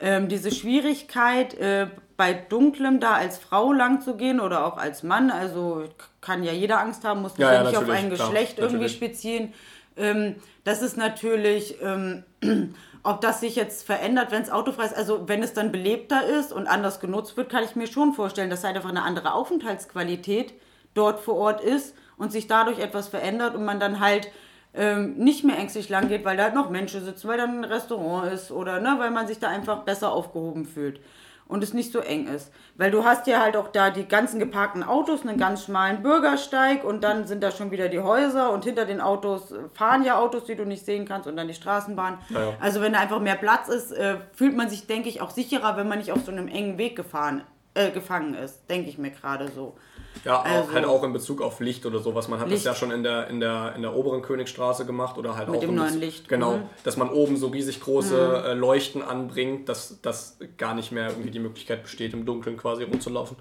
Ähm, 0.00 0.28
diese 0.28 0.52
Schwierigkeit, 0.52 1.54
äh, 1.54 1.88
bei 2.16 2.32
Dunklem 2.32 3.00
da 3.00 3.14
als 3.14 3.38
Frau 3.38 3.72
lang 3.72 4.00
zu 4.00 4.16
gehen 4.16 4.38
oder 4.38 4.64
auch 4.64 4.76
als 4.76 5.02
Mann, 5.02 5.30
also 5.30 5.84
kann 6.20 6.44
ja 6.44 6.52
jeder 6.52 6.80
Angst 6.80 7.04
haben, 7.04 7.22
muss 7.22 7.36
ja, 7.36 7.52
ja 7.52 7.64
nicht 7.64 7.76
auf 7.76 7.88
ein 7.88 8.10
Geschlecht 8.10 8.56
klar, 8.56 8.68
irgendwie 8.68 8.88
spezieren. 8.88 9.52
Ähm, 9.96 10.36
das 10.62 10.82
ist 10.82 10.96
natürlich, 10.96 11.76
ähm, 11.82 12.22
ob 13.02 13.20
das 13.20 13.40
sich 13.40 13.56
jetzt 13.56 13.84
verändert, 13.84 14.30
wenn 14.30 14.42
es 14.42 14.50
autofrei 14.50 14.84
ist, 14.84 14.96
also 14.96 15.28
wenn 15.28 15.42
es 15.42 15.52
dann 15.52 15.72
belebter 15.72 16.24
ist 16.24 16.52
und 16.52 16.68
anders 16.68 17.00
genutzt 17.00 17.36
wird, 17.36 17.50
kann 17.50 17.64
ich 17.64 17.74
mir 17.74 17.88
schon 17.88 18.12
vorstellen, 18.12 18.50
dass 18.50 18.62
halt 18.62 18.76
einfach 18.76 18.90
eine 18.90 19.02
andere 19.02 19.32
Aufenthaltsqualität 19.32 20.54
dort 20.94 21.20
vor 21.20 21.36
Ort 21.36 21.60
ist 21.60 21.96
und 22.16 22.30
sich 22.30 22.46
dadurch 22.46 22.78
etwas 22.78 23.08
verändert 23.08 23.56
und 23.56 23.64
man 23.64 23.80
dann 23.80 23.98
halt 23.98 24.28
ähm, 24.74 25.16
nicht 25.16 25.44
mehr 25.44 25.58
ängstlich 25.58 25.88
lang 25.88 26.08
geht, 26.08 26.24
weil 26.24 26.36
da 26.36 26.44
halt 26.44 26.54
noch 26.54 26.70
Menschen 26.70 27.04
sitzen, 27.04 27.28
weil 27.28 27.38
da 27.38 27.44
ein 27.44 27.64
Restaurant 27.64 28.32
ist 28.32 28.50
oder 28.50 28.80
ne, 28.80 28.96
weil 28.98 29.10
man 29.10 29.26
sich 29.26 29.38
da 29.38 29.48
einfach 29.48 29.84
besser 29.84 30.12
aufgehoben 30.12 30.66
fühlt 30.66 31.00
und 31.48 31.62
es 31.64 31.72
nicht 31.72 31.90
so 31.92 31.98
eng 32.00 32.26
ist. 32.26 32.52
Weil 32.76 32.90
du 32.90 33.04
hast 33.04 33.26
ja 33.26 33.40
halt 33.40 33.56
auch 33.56 33.68
da 33.68 33.90
die 33.90 34.06
ganzen 34.06 34.38
geparkten 34.38 34.82
Autos, 34.84 35.22
einen 35.22 35.38
ganz 35.38 35.64
schmalen 35.64 36.02
Bürgersteig 36.02 36.84
und 36.84 37.02
dann 37.02 37.26
sind 37.26 37.42
da 37.42 37.50
schon 37.50 37.70
wieder 37.70 37.88
die 37.88 38.00
Häuser 38.00 38.52
und 38.52 38.64
hinter 38.64 38.84
den 38.84 39.00
Autos 39.00 39.54
fahren 39.74 40.04
ja 40.04 40.18
Autos, 40.18 40.44
die 40.44 40.54
du 40.54 40.64
nicht 40.64 40.84
sehen 40.84 41.06
kannst 41.06 41.26
und 41.26 41.36
dann 41.36 41.48
die 41.48 41.54
Straßenbahn. 41.54 42.18
Ja, 42.28 42.40
ja. 42.40 42.56
Also 42.60 42.80
wenn 42.80 42.92
da 42.92 43.00
einfach 43.00 43.20
mehr 43.20 43.36
Platz 43.36 43.68
ist, 43.68 43.90
äh, 43.92 44.16
fühlt 44.34 44.56
man 44.56 44.68
sich, 44.68 44.86
denke 44.86 45.08
ich, 45.08 45.20
auch 45.20 45.30
sicherer, 45.30 45.76
wenn 45.76 45.88
man 45.88 45.98
nicht 45.98 46.12
auf 46.12 46.24
so 46.24 46.30
einem 46.30 46.48
engen 46.48 46.78
Weg 46.78 46.94
gefahren, 46.94 47.42
äh, 47.74 47.90
gefangen 47.90 48.34
ist, 48.34 48.68
denke 48.68 48.90
ich 48.90 48.98
mir 48.98 49.10
gerade 49.10 49.48
so. 49.48 49.76
Ja, 50.24 50.42
also, 50.42 50.72
halt 50.72 50.84
auch 50.84 51.02
in 51.04 51.12
Bezug 51.12 51.40
auf 51.42 51.60
Licht 51.60 51.86
oder 51.86 51.98
sowas. 51.98 52.28
Man 52.28 52.40
hat 52.40 52.48
Licht. 52.48 52.64
das 52.66 52.74
ja 52.74 52.78
schon 52.78 52.90
in 52.90 53.02
der, 53.02 53.28
in, 53.28 53.40
der, 53.40 53.74
in 53.76 53.82
der 53.82 53.94
oberen 53.94 54.22
Königstraße 54.22 54.86
gemacht 54.86 55.18
oder 55.18 55.36
halt 55.36 55.48
Mit 55.48 55.58
auch 55.58 55.60
dem 55.60 55.74
neuen 55.74 55.98
Licht. 55.98 56.28
Genau, 56.28 56.58
mhm. 56.58 56.62
dass 56.84 56.96
man 56.96 57.10
oben 57.10 57.36
so 57.36 57.48
riesig 57.48 57.80
große 57.80 58.42
mhm. 58.44 58.50
äh, 58.50 58.54
Leuchten 58.54 59.02
anbringt, 59.02 59.68
dass, 59.68 60.00
dass 60.02 60.38
gar 60.56 60.74
nicht 60.74 60.92
mehr 60.92 61.08
irgendwie 61.08 61.30
die 61.30 61.40
Möglichkeit 61.40 61.82
besteht, 61.82 62.12
im 62.12 62.24
Dunkeln 62.24 62.56
quasi 62.56 62.84
rumzulaufen. 62.84 63.36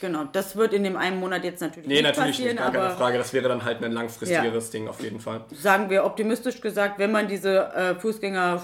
Genau, 0.00 0.24
das 0.24 0.56
wird 0.56 0.72
in 0.72 0.82
dem 0.82 0.96
einen 0.96 1.20
Monat 1.20 1.44
jetzt 1.44 1.60
natürlich 1.60 1.86
nee, 1.86 1.96
nicht 1.96 2.04
natürlich 2.04 2.30
passieren. 2.30 2.48
Nee, 2.48 2.54
natürlich 2.54 2.72
nicht, 2.72 2.80
gar 2.80 2.88
keine 2.88 2.98
Frage. 2.98 3.18
Das 3.18 3.32
wäre 3.34 3.48
dann 3.48 3.64
halt 3.64 3.84
ein 3.84 3.92
langfristigeres 3.92 4.66
ja. 4.66 4.72
Ding 4.72 4.88
auf 4.88 5.02
jeden 5.02 5.20
Fall. 5.20 5.44
Sagen 5.52 5.90
wir 5.90 6.04
optimistisch 6.04 6.60
gesagt, 6.62 6.98
wenn 6.98 7.12
man 7.12 7.28
diese 7.28 7.66
äh, 7.74 7.94
Fußgänger 7.96 8.62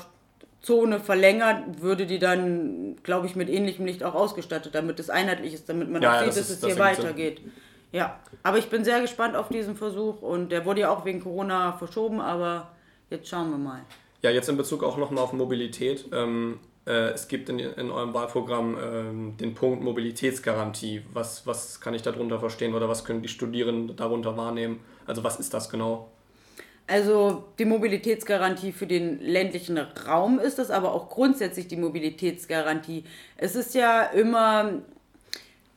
Zone 0.67 0.99
verlängert, 0.99 1.81
würde 1.81 2.07
die 2.07 2.19
dann, 2.19 2.97
glaube 3.05 3.27
ich, 3.29 3.37
mit 3.37 3.49
ähnlichem 3.49 3.87
Licht 3.87 4.03
auch 4.03 4.15
ausgestattet, 4.15 4.75
damit 4.75 4.99
es 4.99 5.11
einheitlich 5.11 5.55
ist, 5.55 5.69
damit 5.69 5.89
man 5.89 6.03
ja, 6.03 6.11
auch 6.11 6.19
sieht, 6.19 6.29
das 6.31 6.37
dass 6.37 6.51
ist, 6.51 6.63
es 6.65 6.67
hier 6.67 6.79
weitergeht. 6.79 7.39
Sinn. 7.39 7.53
Ja, 7.93 8.19
aber 8.43 8.59
ich 8.59 8.69
bin 8.69 8.85
sehr 8.85 9.01
gespannt 9.01 9.37
auf 9.37 9.49
diesen 9.49 9.77
Versuch 9.77 10.23
und 10.23 10.51
der 10.51 10.65
wurde 10.65 10.81
ja 10.81 10.91
auch 10.91 11.05
wegen 11.05 11.21
Corona 11.21 11.73
verschoben, 11.75 12.21
aber 12.21 12.73
jetzt 13.11 13.29
schauen 13.29 13.51
wir 13.51 13.59
mal. 13.59 13.81
Ja, 14.23 14.31
jetzt 14.31 14.49
in 14.49 14.57
Bezug 14.57 14.83
auch 14.83 14.97
nochmal 14.97 15.23
auf 15.23 15.33
Mobilität. 15.33 16.07
Ähm, 16.13 16.59
äh, 16.85 17.11
es 17.11 17.29
gibt 17.29 17.49
in, 17.49 17.61
in 17.61 17.93
eurem 17.93 18.13
Wahlprogramm 18.13 18.77
ähm, 18.83 19.37
den 19.37 19.55
Punkt 19.55 19.85
Mobilitätsgarantie. 19.85 21.03
Was, 21.13 21.47
was 21.47 21.81
kann 21.81 21.95
ich 21.95 22.03
darunter 22.03 22.41
verstehen 22.41 22.75
oder 22.75 22.89
was 22.89 23.05
können 23.05 23.23
die 23.23 23.29
Studierenden 23.29 23.97
darunter 23.97 24.37
wahrnehmen? 24.37 24.81
Also 25.07 25.23
was 25.23 25.39
ist 25.39 25.55
das 25.55 25.71
genau? 25.71 26.11
Also 26.89 27.49
die 27.59 27.65
Mobilitätsgarantie 27.65 28.71
für 28.71 28.87
den 28.87 29.21
ländlichen 29.21 29.77
Raum 29.77 30.39
ist 30.39 30.59
das, 30.59 30.71
aber 30.71 30.95
auch 30.95 31.09
grundsätzlich 31.09 31.67
die 31.67 31.77
Mobilitätsgarantie. 31.77 33.05
Es 33.37 33.57
ist 33.57 33.75
ja 33.75 34.03
immer 34.03 34.83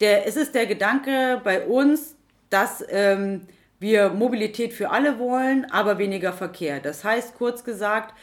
der, 0.01 0.27
es 0.27 0.35
ist 0.35 0.53
der 0.53 0.67
Gedanke 0.67 1.41
bei 1.43 1.65
uns, 1.65 2.15
dass 2.51 2.83
ähm, 2.89 3.47
wir 3.79 4.09
Mobilität 4.09 4.73
für 4.73 4.91
alle 4.91 5.17
wollen, 5.17 5.65
aber 5.71 5.97
weniger 5.97 6.31
Verkehr. 6.31 6.79
Das 6.79 7.03
heißt, 7.03 7.35
kurz 7.37 7.63
gesagt, 7.63 8.13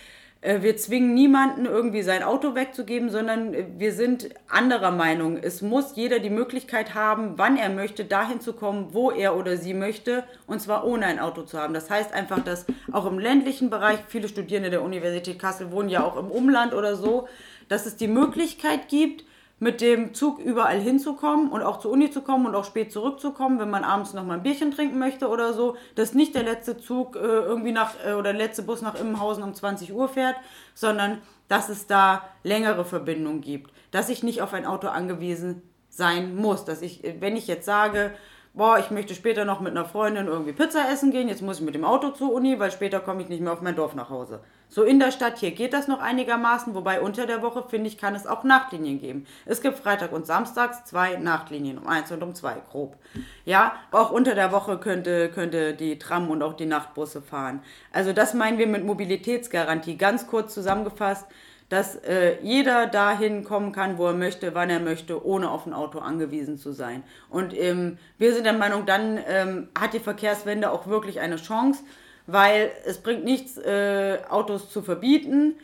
wir 0.62 0.76
zwingen 0.76 1.12
niemanden 1.12 1.66
irgendwie 1.66 2.02
sein 2.02 2.22
Auto 2.22 2.54
wegzugeben, 2.54 3.10
sondern 3.10 3.52
äh, 3.52 3.66
wir 3.78 3.92
sind 3.92 4.28
anderer 4.48 4.92
Meinung. 4.92 5.38
Es 5.38 5.60
muss 5.60 5.96
jeder 5.96 6.20
die 6.20 6.30
Möglichkeit 6.30 6.94
haben, 6.94 7.32
wann 7.36 7.56
er 7.56 7.68
möchte, 7.68 8.04
dahin 8.04 8.40
zu 8.40 8.52
kommen, 8.52 8.94
wo 8.94 9.10
er 9.10 9.36
oder 9.36 9.56
sie 9.56 9.74
möchte, 9.74 10.22
und 10.46 10.60
zwar 10.60 10.86
ohne 10.86 11.06
ein 11.06 11.18
Auto 11.18 11.42
zu 11.42 11.58
haben. 11.58 11.74
Das 11.74 11.90
heißt 11.90 12.12
einfach, 12.12 12.44
dass 12.44 12.66
auch 12.92 13.06
im 13.06 13.18
ländlichen 13.18 13.70
Bereich, 13.70 13.98
viele 14.06 14.28
Studierende 14.28 14.70
der 14.70 14.82
Universität 14.82 15.38
Kassel 15.38 15.72
wohnen 15.72 15.88
ja 15.88 16.04
auch 16.04 16.16
im 16.16 16.30
Umland 16.30 16.74
oder 16.74 16.94
so, 16.94 17.26
dass 17.68 17.86
es 17.86 17.96
die 17.96 18.08
Möglichkeit 18.08 18.88
gibt, 18.88 19.24
mit 19.58 19.80
dem 19.80 20.12
Zug 20.12 20.38
überall 20.38 20.78
hinzukommen 20.78 21.50
und 21.50 21.62
auch 21.62 21.78
zur 21.78 21.90
Uni 21.90 22.10
zu 22.10 22.20
kommen 22.20 22.46
und 22.46 22.54
auch 22.54 22.64
spät 22.64 22.92
zurückzukommen, 22.92 23.58
wenn 23.58 23.70
man 23.70 23.84
abends 23.84 24.12
noch 24.12 24.24
mal 24.24 24.34
ein 24.34 24.42
Bierchen 24.42 24.70
trinken 24.70 24.98
möchte 24.98 25.28
oder 25.28 25.54
so, 25.54 25.76
dass 25.94 26.12
nicht 26.12 26.34
der 26.34 26.42
letzte 26.42 26.76
Zug 26.76 27.16
äh, 27.16 27.20
irgendwie 27.20 27.72
nach 27.72 27.94
äh, 28.04 28.12
oder 28.12 28.34
der 28.34 28.46
letzte 28.46 28.62
Bus 28.62 28.82
nach 28.82 29.00
Immenhausen 29.00 29.42
um 29.42 29.54
20 29.54 29.94
Uhr 29.94 30.08
fährt, 30.08 30.36
sondern 30.74 31.22
dass 31.48 31.70
es 31.70 31.86
da 31.86 32.24
längere 32.42 32.84
Verbindungen 32.84 33.40
gibt, 33.40 33.72
dass 33.92 34.10
ich 34.10 34.22
nicht 34.22 34.42
auf 34.42 34.52
ein 34.52 34.66
Auto 34.66 34.88
angewiesen 34.88 35.62
sein 35.88 36.36
muss, 36.36 36.66
dass 36.66 36.82
ich, 36.82 37.02
wenn 37.20 37.36
ich 37.36 37.46
jetzt 37.46 37.64
sage, 37.64 38.12
boah, 38.56 38.78
ich 38.78 38.90
möchte 38.90 39.14
später 39.14 39.44
noch 39.44 39.60
mit 39.60 39.72
einer 39.72 39.84
Freundin 39.84 40.26
irgendwie 40.26 40.54
Pizza 40.54 40.90
essen 40.90 41.12
gehen, 41.12 41.28
jetzt 41.28 41.42
muss 41.42 41.58
ich 41.58 41.64
mit 41.64 41.74
dem 41.74 41.84
Auto 41.84 42.08
zur 42.08 42.32
Uni, 42.32 42.58
weil 42.58 42.70
später 42.70 43.00
komme 43.00 43.22
ich 43.22 43.28
nicht 43.28 43.42
mehr 43.42 43.52
auf 43.52 43.60
mein 43.60 43.76
Dorf 43.76 43.94
nach 43.94 44.08
Hause. 44.08 44.40
So 44.68 44.82
in 44.82 44.98
der 44.98 45.12
Stadt 45.12 45.38
hier 45.38 45.52
geht 45.52 45.74
das 45.74 45.88
noch 45.88 46.00
einigermaßen, 46.00 46.74
wobei 46.74 47.00
unter 47.00 47.26
der 47.26 47.42
Woche, 47.42 47.64
finde 47.68 47.88
ich, 47.88 47.98
kann 47.98 48.14
es 48.14 48.26
auch 48.26 48.44
Nachtlinien 48.44 48.98
geben. 48.98 49.26
Es 49.44 49.60
gibt 49.60 49.78
Freitag 49.78 50.12
und 50.12 50.26
Samstags 50.26 50.84
zwei 50.84 51.16
Nachtlinien, 51.16 51.78
um 51.78 51.86
eins 51.86 52.10
und 52.10 52.22
um 52.22 52.34
zwei, 52.34 52.56
grob. 52.70 52.96
Ja, 53.44 53.74
auch 53.92 54.10
unter 54.10 54.34
der 54.34 54.50
Woche 54.50 54.78
könnte, 54.78 55.28
könnte 55.28 55.74
die 55.74 55.98
Tram 55.98 56.30
und 56.30 56.42
auch 56.42 56.54
die 56.54 56.66
Nachtbusse 56.66 57.20
fahren. 57.20 57.62
Also 57.92 58.12
das 58.12 58.34
meinen 58.34 58.58
wir 58.58 58.66
mit 58.66 58.84
Mobilitätsgarantie. 58.84 59.96
Ganz 59.96 60.26
kurz 60.26 60.54
zusammengefasst, 60.54 61.26
dass 61.68 61.96
äh, 61.96 62.36
jeder 62.42 62.86
dahin 62.86 63.42
kommen 63.42 63.72
kann, 63.72 63.98
wo 63.98 64.06
er 64.06 64.14
möchte, 64.14 64.54
wann 64.54 64.70
er 64.70 64.80
möchte, 64.80 65.24
ohne 65.24 65.50
auf 65.50 65.66
ein 65.66 65.72
Auto 65.72 65.98
angewiesen 65.98 66.58
zu 66.58 66.72
sein. 66.72 67.02
Und 67.28 67.56
ähm, 67.56 67.98
wir 68.18 68.32
sind 68.34 68.44
der 68.44 68.52
Meinung, 68.52 68.86
dann 68.86 69.18
ähm, 69.26 69.68
hat 69.78 69.92
die 69.92 70.00
Verkehrswende 70.00 70.70
auch 70.70 70.86
wirklich 70.86 71.20
eine 71.20 71.36
Chance, 71.36 71.82
weil 72.26 72.70
es 72.84 72.98
bringt 72.98 73.24
nichts, 73.24 73.56
äh, 73.58 74.18
Autos 74.28 74.70
zu 74.70 74.82
verbieten, 74.82 75.54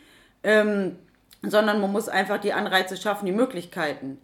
ähm, 0.43 0.97
sondern 1.41 1.79
man 1.79 1.91
muss 1.91 2.09
einfach 2.09 2.39
die 2.39 2.53
Anreize 2.53 2.97
schaffen, 2.97 3.25
die 3.25 3.31
Möglichkeiten 3.31 4.17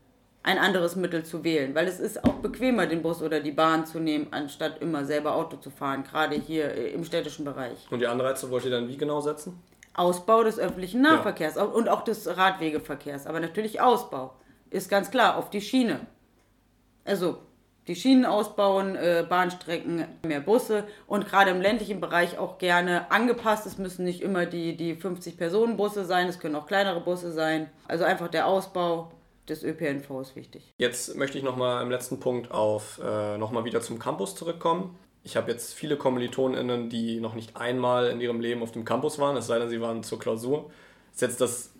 ein 0.43 0.57
anderes 0.57 0.95
Mittel 0.95 1.23
zu 1.23 1.43
wählen, 1.43 1.75
weil 1.75 1.87
es 1.87 1.99
ist 1.99 2.23
auch 2.23 2.35
bequemer, 2.35 2.87
den 2.87 3.01
Bus 3.01 3.21
oder 3.21 3.39
die 3.39 3.51
Bahn 3.51 3.85
zu 3.85 3.99
nehmen, 3.99 4.27
anstatt 4.31 4.81
immer 4.81 5.03
selber 5.05 5.35
Auto 5.35 5.57
zu 5.57 5.69
fahren, 5.69 6.03
gerade 6.03 6.35
hier 6.35 6.73
äh, 6.73 6.91
im 6.91 7.03
städtischen 7.03 7.45
Bereich. 7.45 7.87
Und 7.89 7.99
die 7.99 8.07
Anreize 8.07 8.49
wollt 8.49 8.65
ihr 8.65 8.71
dann 8.71 8.87
wie 8.87 8.97
genau 8.97 9.21
setzen? 9.21 9.61
Ausbau 9.93 10.43
des 10.43 10.59
öffentlichen 10.59 11.01
Nahverkehrs 11.01 11.55
ja. 11.55 11.63
und 11.63 11.89
auch 11.89 12.03
des 12.03 12.37
Radwegeverkehrs, 12.37 13.27
aber 13.27 13.39
natürlich 13.39 13.81
Ausbau. 13.81 14.33
Ist 14.69 14.89
ganz 14.89 15.11
klar, 15.11 15.37
auf 15.37 15.49
die 15.49 15.61
Schiene. 15.61 16.01
Also 17.05 17.39
die 17.87 17.95
Schienen 17.95 18.25
ausbauen, 18.25 18.95
äh, 18.95 19.25
Bahnstrecken, 19.27 20.05
mehr 20.23 20.41
Busse 20.41 20.83
und 21.07 21.27
gerade 21.27 21.49
im 21.49 21.59
ländlichen 21.59 21.99
Bereich 21.99 22.37
auch 22.37 22.59
gerne 22.59 23.09
angepasst. 23.09 23.65
Es 23.65 23.79
müssen 23.79 24.05
nicht 24.05 24.21
immer 24.21 24.45
die, 24.45 24.77
die 24.77 24.95
50-Personen-Busse 24.95 26.05
sein, 26.05 26.27
es 26.27 26.39
können 26.39 26.55
auch 26.55 26.67
kleinere 26.67 27.01
Busse 27.01 27.31
sein. 27.31 27.67
Also 27.87 28.03
einfach 28.03 28.27
der 28.27 28.45
Ausbau 28.45 29.11
des 29.49 29.63
ÖPNV 29.63 30.21
ist 30.21 30.35
wichtig. 30.35 30.71
Jetzt 30.77 31.15
möchte 31.15 31.39
ich 31.39 31.43
nochmal 31.43 31.81
im 31.81 31.89
letzten 31.89 32.19
Punkt 32.19 32.51
auf 32.51 33.01
äh, 33.03 33.39
nochmal 33.39 33.65
wieder 33.65 33.81
zum 33.81 33.97
Campus 33.97 34.35
zurückkommen. 34.35 34.95
Ich 35.29 35.37
habe 35.37 35.51
jetzt 35.51 35.73
viele 35.73 35.95
KommilitonInnen, 35.95 36.89
die 36.89 37.19
noch 37.19 37.35
nicht 37.35 37.55
einmal 37.55 38.09
in 38.09 38.19
ihrem 38.19 38.41
Leben 38.41 38.63
auf 38.63 38.71
dem 38.71 38.83
Campus 38.83 39.19
waren, 39.19 39.37
es 39.37 39.47
sei 39.47 39.59
denn, 39.59 39.69
sie 39.69 39.79
waren 39.79 40.03
zur 40.03 40.19
Klausur. 40.19 40.71
Ist 41.13 41.21
jetzt 41.21 41.39
das, 41.39 41.71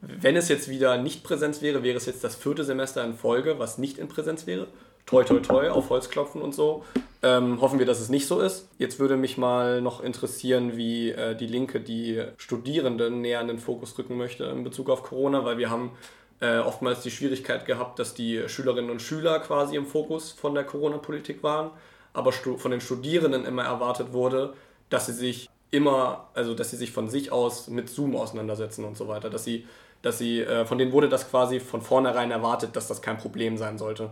wenn 0.00 0.36
es 0.36 0.48
jetzt 0.48 0.68
wieder 0.68 0.96
nicht 0.96 1.24
Präsenz 1.24 1.62
wäre, 1.62 1.82
wäre 1.82 1.96
es 1.96 2.06
jetzt 2.06 2.22
das 2.22 2.36
vierte 2.36 2.64
Semester 2.64 3.04
in 3.04 3.14
Folge, 3.14 3.58
was 3.58 3.76
nicht 3.76 3.98
in 3.98 4.08
Präsenz 4.08 4.46
wäre 4.46 4.68
toi 5.06 5.24
toi 5.24 5.40
toi 5.40 5.68
auf 5.68 5.90
Holz 5.90 6.08
klopfen 6.10 6.42
und 6.42 6.54
so. 6.54 6.84
Ähm, 7.22 7.60
hoffen 7.60 7.78
wir, 7.78 7.86
dass 7.86 8.00
es 8.00 8.08
nicht 8.08 8.26
so 8.26 8.40
ist. 8.40 8.68
Jetzt 8.78 8.98
würde 8.98 9.16
mich 9.16 9.38
mal 9.38 9.80
noch 9.80 10.02
interessieren, 10.02 10.76
wie 10.76 11.10
äh, 11.10 11.36
die 11.36 11.46
Linke 11.46 11.80
die 11.80 12.22
Studierenden 12.36 13.20
näher 13.20 13.40
in 13.40 13.48
den 13.48 13.58
Fokus 13.58 13.96
rücken 13.98 14.16
möchte 14.16 14.44
in 14.44 14.64
Bezug 14.64 14.90
auf 14.90 15.02
Corona, 15.02 15.44
weil 15.44 15.58
wir 15.58 15.70
haben 15.70 15.92
äh, 16.40 16.58
oftmals 16.58 17.02
die 17.02 17.10
Schwierigkeit 17.10 17.64
gehabt, 17.66 17.98
dass 17.98 18.14
die 18.14 18.48
Schülerinnen 18.48 18.90
und 18.90 19.00
Schüler 19.00 19.38
quasi 19.40 19.76
im 19.76 19.86
Fokus 19.86 20.32
von 20.32 20.54
der 20.54 20.64
Corona-Politik 20.64 21.42
waren, 21.42 21.70
aber 22.12 22.32
von 22.32 22.70
den 22.70 22.80
Studierenden 22.80 23.44
immer 23.44 23.64
erwartet 23.64 24.12
wurde, 24.12 24.54
dass 24.90 25.06
sie 25.06 25.12
sich 25.12 25.48
immer, 25.70 26.28
also 26.34 26.54
dass 26.54 26.70
sie 26.70 26.76
sich 26.76 26.92
von 26.92 27.08
sich 27.08 27.32
aus 27.32 27.68
mit 27.68 27.88
Zoom 27.88 28.14
auseinandersetzen 28.14 28.84
und 28.84 28.96
so 28.96 29.08
weiter, 29.08 29.30
dass 29.30 29.44
sie, 29.44 29.66
dass 30.02 30.18
sie, 30.18 30.40
äh, 30.40 30.66
von 30.66 30.78
denen 30.78 30.92
wurde 30.92 31.08
das 31.08 31.28
quasi 31.30 31.60
von 31.60 31.80
vornherein 31.80 32.30
erwartet, 32.30 32.76
dass 32.76 32.88
das 32.88 33.00
kein 33.02 33.18
Problem 33.18 33.56
sein 33.56 33.78
sollte. 33.78 34.10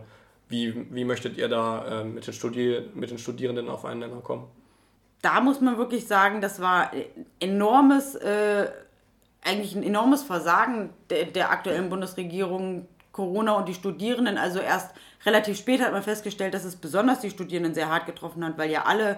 Wie, 0.49 0.87
wie 0.93 1.05
möchtet 1.05 1.37
ihr 1.37 1.47
da 1.47 2.01
äh, 2.01 2.03
mit, 2.03 2.27
den 2.27 2.89
mit 2.95 3.11
den 3.11 3.17
Studierenden 3.17 3.69
auf 3.69 3.85
einen 3.85 4.01
Nenner 4.01 4.21
kommen? 4.21 4.47
Da 5.21 5.39
muss 5.39 5.61
man 5.61 5.77
wirklich 5.77 6.07
sagen, 6.07 6.41
das 6.41 6.59
war 6.59 6.91
enormes, 7.39 8.15
äh, 8.15 8.67
eigentlich 9.43 9.75
ein 9.75 9.83
enormes 9.83 10.23
Versagen 10.23 10.89
der, 11.11 11.25
der 11.25 11.51
aktuellen 11.51 11.89
Bundesregierung, 11.89 12.87
Corona 13.11 13.53
und 13.53 13.69
die 13.69 13.75
Studierenden. 13.75 14.37
Also 14.37 14.59
erst 14.59 14.95
relativ 15.25 15.57
spät 15.57 15.81
hat 15.81 15.91
man 15.91 16.03
festgestellt, 16.03 16.53
dass 16.53 16.63
es 16.63 16.75
besonders 16.75 17.19
die 17.19 17.29
Studierenden 17.29 17.73
sehr 17.73 17.89
hart 17.89 18.05
getroffen 18.05 18.43
hat, 18.43 18.57
weil 18.57 18.71
ja 18.71 18.83
alle 18.83 19.17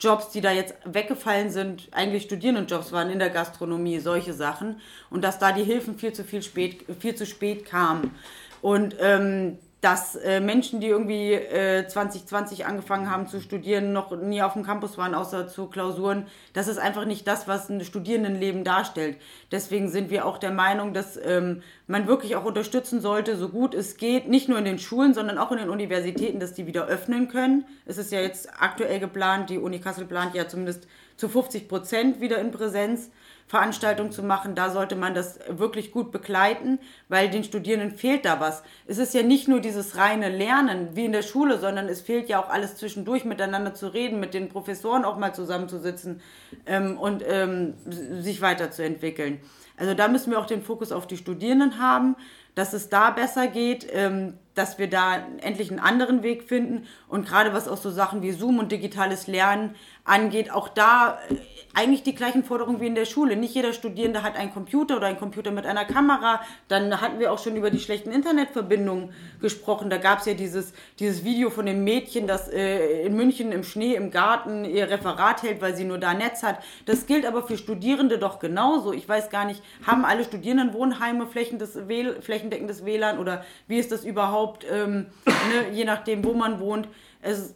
Jobs, 0.00 0.30
die 0.30 0.40
da 0.40 0.50
jetzt 0.50 0.74
weggefallen 0.84 1.50
sind, 1.50 1.88
eigentlich 1.92 2.22
Studierendenjobs 2.22 2.90
waren 2.90 3.10
in 3.10 3.18
der 3.18 3.28
Gastronomie, 3.28 3.98
solche 3.98 4.32
Sachen. 4.32 4.80
Und 5.10 5.22
dass 5.22 5.38
da 5.38 5.52
die 5.52 5.64
Hilfen 5.64 5.98
viel 5.98 6.14
zu 6.14 6.24
viel 6.24 6.42
spät, 6.42 6.86
viel 6.98 7.14
zu 7.14 7.26
spät 7.26 7.66
kamen. 7.66 8.14
Und 8.62 8.96
ähm, 8.98 9.58
dass 9.80 10.14
äh, 10.14 10.40
Menschen, 10.40 10.80
die 10.80 10.88
irgendwie 10.88 11.32
äh, 11.32 11.86
2020 11.86 12.66
angefangen 12.66 13.10
haben 13.10 13.26
zu 13.26 13.40
studieren, 13.40 13.92
noch 13.94 14.14
nie 14.14 14.42
auf 14.42 14.52
dem 14.52 14.62
Campus 14.62 14.98
waren, 14.98 15.14
außer 15.14 15.48
zu 15.48 15.68
Klausuren, 15.68 16.26
das 16.52 16.68
ist 16.68 16.78
einfach 16.78 17.06
nicht 17.06 17.26
das, 17.26 17.48
was 17.48 17.70
ein 17.70 17.82
Studierendenleben 17.82 18.62
darstellt. 18.62 19.16
Deswegen 19.50 19.88
sind 19.88 20.10
wir 20.10 20.26
auch 20.26 20.36
der 20.36 20.50
Meinung, 20.50 20.92
dass 20.92 21.18
ähm, 21.22 21.62
man 21.86 22.06
wirklich 22.06 22.36
auch 22.36 22.44
unterstützen 22.44 23.00
sollte, 23.00 23.36
so 23.36 23.48
gut 23.48 23.74
es 23.74 23.96
geht, 23.96 24.28
nicht 24.28 24.48
nur 24.50 24.58
in 24.58 24.66
den 24.66 24.78
Schulen, 24.78 25.14
sondern 25.14 25.38
auch 25.38 25.50
in 25.50 25.58
den 25.58 25.70
Universitäten, 25.70 26.40
dass 26.40 26.52
die 26.52 26.66
wieder 26.66 26.86
öffnen 26.86 27.28
können. 27.28 27.64
Es 27.86 27.96
ist 27.96 28.12
ja 28.12 28.20
jetzt 28.20 28.50
aktuell 28.60 29.00
geplant, 29.00 29.48
die 29.48 29.58
Uni 29.58 29.80
Kassel 29.80 30.04
plant 30.04 30.34
ja 30.34 30.46
zumindest 30.46 30.86
zu 31.16 31.28
50 31.28 31.68
Prozent 31.68 32.20
wieder 32.20 32.38
in 32.38 32.50
Präsenz. 32.50 33.10
Veranstaltung 33.50 34.12
zu 34.12 34.22
machen, 34.22 34.54
da 34.54 34.70
sollte 34.70 34.94
man 34.94 35.12
das 35.12 35.40
wirklich 35.48 35.90
gut 35.90 36.12
begleiten, 36.12 36.78
weil 37.08 37.28
den 37.28 37.42
Studierenden 37.42 37.90
fehlt 37.90 38.24
da 38.24 38.38
was. 38.38 38.62
Es 38.86 38.98
ist 38.98 39.12
ja 39.12 39.24
nicht 39.24 39.48
nur 39.48 39.58
dieses 39.58 39.96
reine 39.96 40.28
Lernen 40.28 40.90
wie 40.94 41.06
in 41.06 41.10
der 41.10 41.22
Schule, 41.22 41.58
sondern 41.58 41.88
es 41.88 42.00
fehlt 42.00 42.28
ja 42.28 42.40
auch 42.40 42.48
alles 42.48 42.76
zwischendurch 42.76 43.24
miteinander 43.24 43.74
zu 43.74 43.88
reden, 43.88 44.20
mit 44.20 44.34
den 44.34 44.50
Professoren 44.50 45.04
auch 45.04 45.18
mal 45.18 45.34
zusammenzusitzen 45.34 46.20
ähm, 46.64 46.96
und 46.96 47.24
ähm, 47.26 47.74
sich 48.22 48.40
weiterzuentwickeln. 48.40 49.40
Also 49.76 49.94
da 49.94 50.06
müssen 50.06 50.30
wir 50.30 50.38
auch 50.38 50.46
den 50.46 50.62
Fokus 50.62 50.92
auf 50.92 51.08
die 51.08 51.16
Studierenden 51.16 51.80
haben, 51.80 52.14
dass 52.54 52.72
es 52.72 52.88
da 52.88 53.10
besser 53.10 53.48
geht, 53.48 53.84
ähm, 53.90 54.34
dass 54.54 54.78
wir 54.78 54.88
da 54.88 55.26
endlich 55.40 55.70
einen 55.70 55.80
anderen 55.80 56.22
Weg 56.22 56.44
finden 56.44 56.86
und 57.08 57.26
gerade 57.26 57.52
was 57.52 57.66
auch 57.66 57.78
so 57.78 57.90
Sachen 57.90 58.22
wie 58.22 58.30
Zoom 58.30 58.60
und 58.60 58.70
digitales 58.70 59.26
Lernen 59.26 59.74
angeht, 60.04 60.50
auch 60.50 60.68
da 60.68 61.18
äh, 61.28 61.36
eigentlich 61.72 62.02
die 62.02 62.14
gleichen 62.14 62.42
Forderungen 62.42 62.80
wie 62.80 62.86
in 62.86 62.94
der 62.94 63.04
Schule. 63.04 63.36
Nicht 63.36 63.54
jeder 63.54 63.72
Studierende 63.72 64.22
hat 64.22 64.36
einen 64.36 64.52
Computer 64.52 64.96
oder 64.96 65.06
einen 65.06 65.18
Computer 65.18 65.52
mit 65.52 65.66
einer 65.66 65.84
Kamera. 65.84 66.40
Dann 66.68 67.00
hatten 67.00 67.20
wir 67.20 67.32
auch 67.32 67.38
schon 67.38 67.54
über 67.54 67.70
die 67.70 67.78
schlechten 67.78 68.10
Internetverbindungen 68.10 69.12
gesprochen. 69.40 69.88
Da 69.88 69.98
gab 69.98 70.18
es 70.18 70.26
ja 70.26 70.34
dieses, 70.34 70.72
dieses 70.98 71.24
Video 71.24 71.48
von 71.50 71.66
dem 71.66 71.84
Mädchen, 71.84 72.26
das 72.26 72.48
äh, 72.48 73.02
in 73.02 73.14
München 73.14 73.52
im 73.52 73.62
Schnee 73.62 73.94
im 73.94 74.10
Garten 74.10 74.64
ihr 74.64 74.90
Referat 74.90 75.42
hält, 75.42 75.60
weil 75.60 75.76
sie 75.76 75.84
nur 75.84 75.98
da 75.98 76.12
Netz 76.12 76.42
hat. 76.42 76.58
Das 76.86 77.06
gilt 77.06 77.24
aber 77.24 77.46
für 77.46 77.56
Studierende 77.56 78.18
doch 78.18 78.40
genauso. 78.40 78.92
Ich 78.92 79.08
weiß 79.08 79.30
gar 79.30 79.44
nicht, 79.44 79.62
haben 79.86 80.04
alle 80.04 80.24
Studierenden 80.24 80.74
Wohnheime 80.74 81.26
flächendeckendes 81.28 82.84
WLAN 82.84 83.18
oder 83.18 83.44
wie 83.68 83.78
ist 83.78 83.92
das 83.92 84.04
überhaupt, 84.04 84.66
ähm, 84.70 85.06
ne, 85.26 85.72
je 85.72 85.84
nachdem, 85.84 86.24
wo 86.24 86.34
man 86.34 86.58
wohnt. 86.58 86.88
Es, 87.22 87.54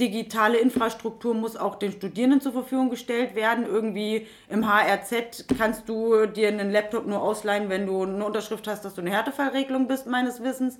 digitale 0.00 0.58
Infrastruktur 0.58 1.34
muss 1.34 1.56
auch 1.56 1.76
den 1.76 1.92
Studierenden 1.92 2.40
zur 2.40 2.52
Verfügung 2.52 2.90
gestellt 2.90 3.34
werden. 3.34 3.64
Irgendwie 3.64 4.26
im 4.48 4.68
HRZ 4.68 5.46
kannst 5.56 5.88
du 5.88 6.26
dir 6.26 6.48
einen 6.48 6.72
Laptop 6.72 7.06
nur 7.06 7.22
ausleihen, 7.22 7.68
wenn 7.68 7.86
du 7.86 8.02
eine 8.02 8.24
Unterschrift 8.24 8.66
hast, 8.66 8.84
dass 8.84 8.94
du 8.94 9.02
eine 9.02 9.10
Härtefallregelung 9.10 9.86
bist, 9.86 10.06
meines 10.06 10.42
Wissens. 10.42 10.78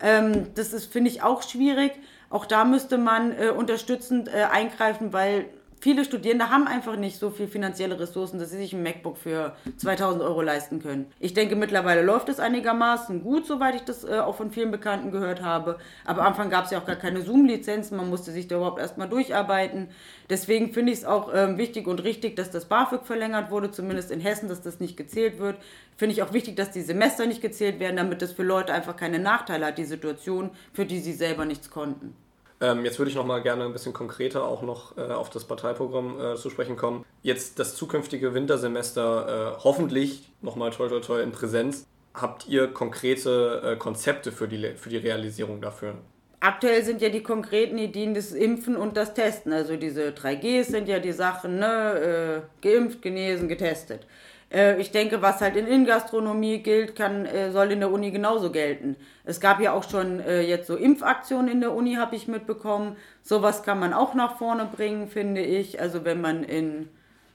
Ähm, 0.00 0.48
das 0.54 0.72
ist, 0.72 0.92
finde 0.92 1.10
ich, 1.10 1.22
auch 1.22 1.42
schwierig. 1.42 1.92
Auch 2.28 2.44
da 2.44 2.64
müsste 2.64 2.98
man 2.98 3.32
äh, 3.32 3.50
unterstützend 3.50 4.28
äh, 4.28 4.44
eingreifen, 4.50 5.12
weil 5.12 5.46
viele 5.80 6.04
Studierende 6.04 6.50
haben 6.50 6.66
einfach 6.66 6.96
nicht 6.96 7.18
so 7.18 7.30
viel 7.30 7.48
finanzielle 7.48 7.98
Ressourcen, 7.98 8.38
dass 8.38 8.50
sie 8.50 8.58
sich 8.58 8.72
ein 8.72 8.82
MacBook 8.82 9.16
für 9.16 9.56
2000 9.76 10.22
Euro 10.22 10.42
leisten 10.42 10.80
können. 10.80 11.06
Ich 11.20 11.34
denke, 11.34 11.56
mittlerweile 11.56 12.02
läuft 12.02 12.28
es 12.28 12.40
einigermaßen 12.40 13.22
gut, 13.22 13.46
soweit 13.46 13.74
ich 13.74 13.82
das 13.82 14.04
äh, 14.04 14.18
auch 14.18 14.36
von 14.36 14.50
vielen 14.50 14.70
Bekannten 14.70 15.10
gehört 15.10 15.42
habe. 15.42 15.78
Aber 16.04 16.22
am 16.22 16.28
Anfang 16.28 16.50
gab 16.50 16.64
es 16.64 16.70
ja 16.70 16.80
auch 16.80 16.86
gar 16.86 16.96
keine 16.96 17.22
Zoom-Lizenzen, 17.22 17.96
man 17.96 18.10
musste 18.10 18.32
sich 18.32 18.48
da 18.48 18.56
überhaupt 18.56 18.80
erstmal 18.80 19.08
durcharbeiten. 19.08 19.88
Deswegen 20.28 20.72
finde 20.72 20.92
ich 20.92 20.98
es 20.98 21.04
auch 21.04 21.32
ähm, 21.34 21.58
wichtig 21.58 21.86
und 21.86 22.02
richtig, 22.02 22.36
dass 22.36 22.50
das 22.50 22.66
BAföG 22.66 23.04
verlängert 23.04 23.50
wurde, 23.50 23.70
zumindest 23.70 24.10
in 24.10 24.20
Hessen, 24.20 24.48
dass 24.48 24.62
das 24.62 24.80
nicht 24.80 24.96
gezählt 24.96 25.38
wird. 25.38 25.56
Finde 25.96 26.14
ich 26.14 26.22
auch 26.22 26.32
wichtig, 26.32 26.56
dass 26.56 26.70
die 26.72 26.82
Semester 26.82 27.26
nicht 27.26 27.42
gezählt 27.42 27.80
werden, 27.80 27.96
damit 27.96 28.22
das 28.22 28.32
für 28.32 28.42
Leute 28.42 28.72
einfach 28.72 28.96
keine 28.96 29.18
Nachteile 29.18 29.66
hat, 29.66 29.78
die 29.78 29.84
Situation, 29.84 30.50
für 30.72 30.84
die 30.84 30.98
sie 30.98 31.12
selber 31.12 31.44
nichts 31.44 31.70
konnten. 31.70 32.14
Ähm, 32.60 32.84
jetzt 32.84 32.98
würde 32.98 33.10
ich 33.10 33.16
noch 33.16 33.26
mal 33.26 33.42
gerne 33.42 33.64
ein 33.64 33.72
bisschen 33.72 33.92
konkreter 33.92 34.44
auch 34.44 34.62
noch 34.62 34.96
äh, 34.96 35.02
auf 35.02 35.28
das 35.30 35.44
Parteiprogramm 35.44 36.20
äh, 36.20 36.36
zu 36.36 36.48
sprechen 36.48 36.76
kommen. 36.76 37.04
Jetzt 37.22 37.58
das 37.58 37.76
zukünftige 37.76 38.32
Wintersemester 38.34 39.56
äh, 39.58 39.62
hoffentlich 39.62 40.30
nochmal 40.40 40.70
toi 40.70 40.88
toi 40.88 41.00
toi 41.00 41.22
in 41.22 41.32
Präsenz. 41.32 41.86
Habt 42.14 42.48
ihr 42.48 42.68
konkrete 42.68 43.62
äh, 43.62 43.76
Konzepte 43.76 44.32
für 44.32 44.48
die, 44.48 44.74
für 44.76 44.88
die 44.88 44.96
Realisierung 44.96 45.60
dafür? 45.60 45.96
Aktuell 46.40 46.82
sind 46.82 47.02
ja 47.02 47.10
die 47.10 47.22
konkreten 47.22 47.76
Ideen 47.76 48.14
das 48.14 48.32
Impfen 48.32 48.76
und 48.76 48.96
das 48.96 49.12
Testen. 49.12 49.52
Also 49.52 49.76
diese 49.76 50.10
3Gs 50.10 50.64
sind 50.64 50.88
ja 50.88 50.98
die 50.98 51.12
Sachen, 51.12 51.58
ne? 51.58 52.42
Äh, 52.62 52.66
geimpft, 52.66 53.02
genesen, 53.02 53.48
getestet. 53.48 54.06
Äh, 54.52 54.80
ich 54.80 54.90
denke, 54.90 55.22
was 55.22 55.40
halt 55.40 55.56
in 55.56 55.66
Innengastronomie 55.66 56.58
gilt, 56.58 56.94
kann, 56.96 57.26
äh, 57.26 57.50
soll 57.50 57.72
in 57.72 57.80
der 57.80 57.90
Uni 57.90 58.10
genauso 58.10 58.50
gelten. 58.50 58.96
Es 59.24 59.40
gab 59.40 59.60
ja 59.60 59.72
auch 59.72 59.88
schon 59.88 60.20
äh, 60.20 60.42
jetzt 60.42 60.66
so 60.66 60.76
Impfaktionen 60.76 61.50
in 61.50 61.60
der 61.60 61.72
Uni, 61.72 61.94
habe 61.94 62.16
ich 62.16 62.28
mitbekommen. 62.28 62.96
Sowas 63.22 63.62
kann 63.62 63.78
man 63.78 63.92
auch 63.92 64.14
nach 64.14 64.38
vorne 64.38 64.66
bringen, 64.66 65.08
finde 65.08 65.42
ich. 65.42 65.80
Also 65.80 66.04
wenn 66.04 66.20
man 66.20 66.44
in 66.44 66.88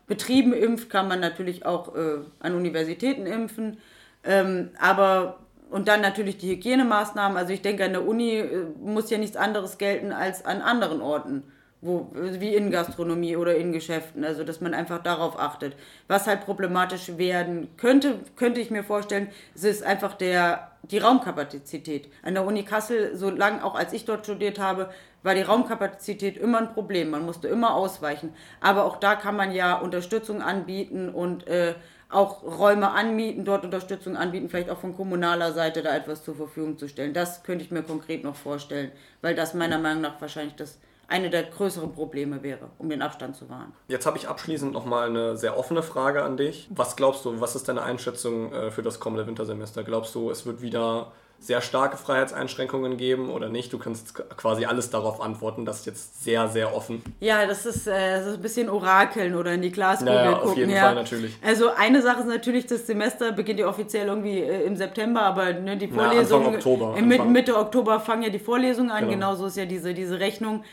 Betrieben 0.07 0.53
impft, 0.53 0.89
kann 0.89 1.07
man 1.07 1.21
natürlich 1.21 1.65
auch 1.65 1.93
an 1.95 2.55
Universitäten 2.55 3.25
impfen. 3.25 3.77
Ähm, 4.25 4.71
aber 4.77 5.39
und 5.69 5.87
dann 5.87 6.01
natürlich 6.01 6.37
die 6.37 6.49
Hygienemaßnahmen. 6.49 7.37
Also 7.37 7.53
ich 7.53 7.61
denke, 7.61 7.85
an 7.85 7.93
der 7.93 8.05
Uni 8.05 8.43
muss 8.83 9.09
ja 9.09 9.17
nichts 9.17 9.37
anderes 9.37 9.77
gelten 9.77 10.11
als 10.11 10.43
an 10.45 10.61
anderen 10.61 11.01
Orten 11.01 11.43
wo, 11.81 12.09
wie 12.13 12.55
in 12.55 12.69
Gastronomie 12.69 13.35
oder 13.35 13.55
in 13.55 13.71
Geschäften, 13.71 14.23
also 14.23 14.43
dass 14.43 14.61
man 14.61 14.73
einfach 14.73 15.01
darauf 15.01 15.39
achtet. 15.39 15.75
Was 16.07 16.27
halt 16.27 16.45
problematisch 16.45 17.17
werden 17.17 17.69
könnte, 17.77 18.19
könnte 18.35 18.61
ich 18.61 18.69
mir 18.69 18.83
vorstellen, 18.83 19.29
es 19.55 19.63
ist 19.63 19.83
einfach 19.83 20.13
der, 20.13 20.71
die 20.83 20.99
Raumkapazität. 20.99 22.09
An 22.21 22.35
der 22.35 22.45
Uni 22.45 22.63
Kassel, 22.63 23.15
so 23.15 23.31
lange 23.31 23.63
auch 23.63 23.75
als 23.75 23.93
ich 23.93 24.05
dort 24.05 24.25
studiert 24.25 24.59
habe, 24.59 24.89
war 25.23 25.33
die 25.33 25.41
Raumkapazität 25.41 26.37
immer 26.37 26.59
ein 26.59 26.73
Problem. 26.73 27.09
Man 27.09 27.25
musste 27.25 27.47
immer 27.47 27.73
ausweichen. 27.73 28.33
Aber 28.59 28.85
auch 28.85 28.97
da 28.97 29.15
kann 29.15 29.35
man 29.35 29.51
ja 29.51 29.77
Unterstützung 29.77 30.41
anbieten 30.41 31.09
und 31.09 31.47
äh, 31.47 31.73
auch 32.09 32.43
Räume 32.43 32.91
anmieten, 32.91 33.45
dort 33.45 33.63
Unterstützung 33.63 34.17
anbieten, 34.17 34.49
vielleicht 34.49 34.69
auch 34.69 34.79
von 34.79 34.95
kommunaler 34.95 35.53
Seite 35.53 35.81
da 35.81 35.95
etwas 35.95 36.23
zur 36.23 36.35
Verfügung 36.35 36.77
zu 36.77 36.87
stellen. 36.87 37.13
Das 37.13 37.43
könnte 37.43 37.63
ich 37.63 37.71
mir 37.71 37.83
konkret 37.83 38.23
noch 38.23 38.35
vorstellen, 38.35 38.91
weil 39.21 39.33
das 39.33 39.53
meiner 39.53 39.79
Meinung 39.79 40.01
nach 40.01 40.19
wahrscheinlich 40.19 40.55
das 40.55 40.77
eine 41.11 41.29
der 41.29 41.43
größeren 41.43 41.91
Probleme 41.93 42.41
wäre, 42.41 42.69
um 42.79 42.89
den 42.89 43.01
Abstand 43.01 43.35
zu 43.35 43.49
wahren. 43.49 43.73
Jetzt 43.87 44.05
habe 44.05 44.17
ich 44.17 44.27
abschließend 44.27 44.71
nochmal 44.73 45.09
eine 45.09 45.37
sehr 45.37 45.57
offene 45.57 45.83
Frage 45.83 46.23
an 46.23 46.37
dich. 46.37 46.67
Was 46.73 46.95
glaubst 46.95 47.25
du, 47.25 47.39
was 47.41 47.55
ist 47.55 47.67
deine 47.67 47.83
Einschätzung 47.83 48.51
äh, 48.53 48.71
für 48.71 48.81
das 48.81 48.99
kommende 48.99 49.27
Wintersemester? 49.27 49.83
Glaubst 49.83 50.15
du, 50.15 50.31
es 50.31 50.45
wird 50.45 50.61
wieder 50.61 51.11
sehr 51.43 51.59
starke 51.61 51.97
Freiheitseinschränkungen 51.97 52.97
geben 52.97 53.29
oder 53.31 53.49
nicht? 53.49 53.73
Du 53.73 53.79
kannst 53.79 54.13
quasi 54.37 54.65
alles 54.65 54.91
darauf 54.91 55.19
antworten. 55.21 55.65
Das 55.65 55.79
ist 55.79 55.85
jetzt 55.87 56.23
sehr, 56.23 56.47
sehr 56.47 56.75
offen. 56.75 57.01
Ja, 57.19 57.47
das 57.47 57.65
ist, 57.65 57.87
äh, 57.87 58.17
das 58.17 58.27
ist 58.27 58.35
ein 58.35 58.41
bisschen 58.43 58.69
orakeln 58.69 59.33
oder 59.35 59.51
in 59.53 59.63
die 59.63 59.71
Glaskugel 59.71 60.13
Naja, 60.13 60.33
gucken. 60.33 60.49
auf 60.51 60.57
jeden 60.57 60.71
ja. 60.71 60.81
Fall 60.83 60.95
natürlich. 60.95 61.35
Also 61.43 61.71
eine 61.75 62.01
Sache 62.03 62.19
ist 62.19 62.27
natürlich, 62.27 62.67
das 62.67 62.85
Semester 62.85 63.31
beginnt 63.31 63.59
ja 63.59 63.67
offiziell 63.67 64.07
irgendwie 64.07 64.39
äh, 64.39 64.63
im 64.65 64.75
September, 64.75 65.23
aber 65.23 65.51
ne, 65.53 65.77
die 65.77 65.87
Na, 65.87 66.05
Vorlesungen... 66.09 66.45
Anfang 66.45 66.55
Oktober. 66.57 66.95
Anfang- 66.95 67.31
Mitte 67.31 67.57
Oktober 67.57 67.99
fangen 67.99 68.21
ja 68.23 68.29
die 68.29 68.37
Vorlesungen 68.39 68.91
an, 68.91 68.99
Genau. 68.99 69.11
genauso 69.13 69.47
ist 69.47 69.57
ja 69.57 69.65
diese, 69.65 69.93
diese 69.95 70.19
Rechnung. 70.19 70.63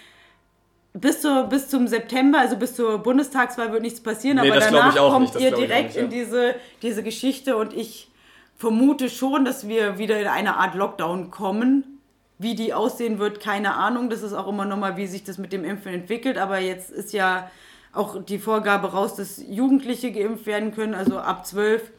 Bis, 0.95 1.21
zur, 1.21 1.45
bis 1.45 1.69
zum 1.69 1.87
September, 1.87 2.41
also 2.41 2.57
bis 2.57 2.75
zur 2.75 2.99
Bundestagswahl 2.99 3.73
wird 3.73 3.83
nichts 3.83 4.01
passieren, 4.01 4.39
Nee, 4.41 4.51
aber 4.51 4.59
danach 4.59 4.97
kommt 4.97 5.39
ihr 5.39 5.53
direkt 5.53 5.89
nicht, 5.89 5.97
ja. 5.97 6.03
in 6.03 6.11
diese, 6.11 6.55
diese 6.83 7.03
Geschichte 7.03 7.57
und 7.57 7.73
ich 7.73 8.09
vermute 8.59 9.09
schon, 9.09 9.45
dass 9.45 9.69
wir 9.69 9.99
wieder 9.99 10.21
in 10.21 10.27
eine 10.27 10.57
Art 10.57 10.75
Lockdown 10.75 11.31
kommen. 11.31 11.85
Wie 12.41 12.55
die 12.55 12.73
aussehen 12.73 13.19
wird, 13.19 13.41
keine 13.41 13.75
Ahnung. 13.75 14.11
Das 14.11 14.23
ist 14.23 14.33
auch 14.33 14.47
immer 14.47 14.65
nochmal, 14.65 14.97
wie 14.97 15.09
sich 15.09 15.25
das 15.25 15.39
mit 15.39 15.53
dem 15.53 15.65
Impfen 15.65 15.93
entwickelt. 15.93 16.39
Aber 16.39 16.61
jetzt 16.61 16.91
ist 16.91 17.13
ja 17.13 17.51
auch 17.93 18.23
die 18.23 18.39
Vorgabe 18.39 18.93
raus, 18.93 19.17
dass 19.17 19.43
Jugendliche 19.49 20.13
geimpft 20.13 20.47
werden 20.47 20.73
können, 20.73 20.95
also 20.95 21.19
ab 21.19 21.47
12. 21.47 21.91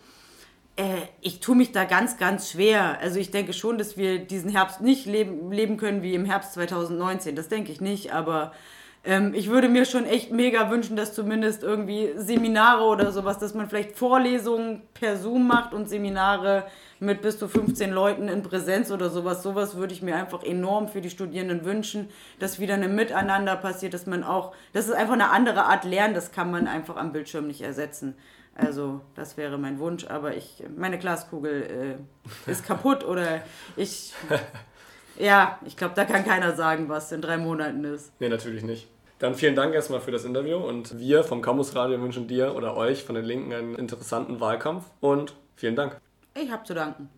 Äh, 0.77 0.83
ich 1.19 1.41
tue 1.41 1.55
mich 1.55 1.73
da 1.73 1.83
ganz, 1.83 2.17
ganz 2.17 2.51
schwer. 2.51 2.99
Also 3.01 3.19
ich 3.19 3.31
denke 3.31 3.51
schon, 3.51 3.77
dass 3.77 3.97
wir 3.97 4.19
diesen 4.19 4.49
Herbst 4.49 4.79
nicht 4.79 5.05
leben, 5.05 5.51
leben 5.51 5.75
können 5.75 6.03
wie 6.03 6.13
im 6.13 6.23
Herbst 6.23 6.53
2019. 6.53 7.35
Das 7.35 7.49
denke 7.49 7.73
ich 7.73 7.81
nicht, 7.81 8.13
aber 8.13 8.53
ähm, 9.03 9.33
ich 9.33 9.49
würde 9.49 9.69
mir 9.69 9.85
schon 9.85 10.05
echt 10.05 10.31
mega 10.31 10.69
wünschen, 10.69 10.95
dass 10.95 11.13
zumindest 11.13 11.63
irgendwie 11.63 12.11
Seminare 12.17 12.83
oder 12.83 13.11
sowas, 13.11 13.37
dass 13.37 13.53
man 13.53 13.69
vielleicht 13.69 13.97
Vorlesungen 13.97 14.81
per 14.93 15.17
Zoom 15.17 15.47
macht 15.47 15.73
und 15.73 15.87
Seminare 15.87 16.65
mit 16.99 17.21
bis 17.21 17.39
zu 17.39 17.47
15 17.47 17.91
Leuten 17.91 18.27
in 18.27 18.43
Präsenz 18.43 18.91
oder 18.91 19.09
sowas. 19.09 19.41
Sowas 19.41 19.75
würde 19.77 19.93
ich 19.93 20.01
mir 20.01 20.15
einfach 20.15 20.43
enorm 20.43 20.89
für 20.89 20.99
die 20.99 21.09
Studierenden 21.09 21.63
wünschen, 21.63 22.09
dass 22.39 22.59
wieder 22.59 22.73
ein 22.73 22.95
Miteinander 22.95 23.55
passiert, 23.55 23.93
dass 23.93 24.05
man 24.05 24.23
auch, 24.23 24.53
das 24.73 24.87
ist 24.87 24.93
einfach 24.93 25.13
eine 25.13 25.29
andere 25.29 25.65
Art 25.65 25.85
Lernen, 25.85 26.13
das 26.13 26.31
kann 26.33 26.51
man 26.51 26.67
einfach 26.67 26.97
am 26.97 27.13
Bildschirm 27.13 27.47
nicht 27.47 27.61
ersetzen. 27.61 28.15
Also, 28.55 28.99
das 29.15 29.37
wäre 29.37 29.57
mein 29.57 29.79
Wunsch, 29.79 30.05
aber 30.07 30.35
ich, 30.35 30.63
meine 30.75 30.99
Glaskugel 30.99 31.97
äh, 32.47 32.51
ist 32.51 32.65
kaputt 32.65 33.05
oder 33.05 33.41
ich, 33.77 34.13
ja, 35.19 35.59
ich 35.65 35.77
glaube, 35.77 35.93
da 35.95 36.05
kann 36.05 36.25
keiner 36.25 36.55
sagen, 36.55 36.89
was 36.89 37.11
in 37.11 37.21
drei 37.21 37.37
Monaten 37.37 37.83
ist. 37.83 38.11
Nee, 38.19 38.29
natürlich 38.29 38.63
nicht. 38.63 38.87
Dann 39.19 39.35
vielen 39.35 39.55
Dank 39.55 39.73
erstmal 39.75 39.99
für 39.99 40.11
das 40.11 40.23
Interview 40.23 40.57
und 40.57 40.97
wir 40.97 41.25
vom 41.25 41.41
Campus 41.41 41.75
Radio 41.75 42.01
wünschen 42.01 42.27
dir 42.27 42.55
oder 42.55 42.77
euch 42.77 43.03
von 43.03 43.15
den 43.15 43.25
Linken 43.25 43.53
einen 43.53 43.75
interessanten 43.75 44.39
Wahlkampf 44.39 44.85
und 45.01 45.35
vielen 45.55 45.75
Dank. 45.75 45.99
Ich 46.35 46.49
habe 46.49 46.63
zu 46.63 46.73
danken. 46.73 47.09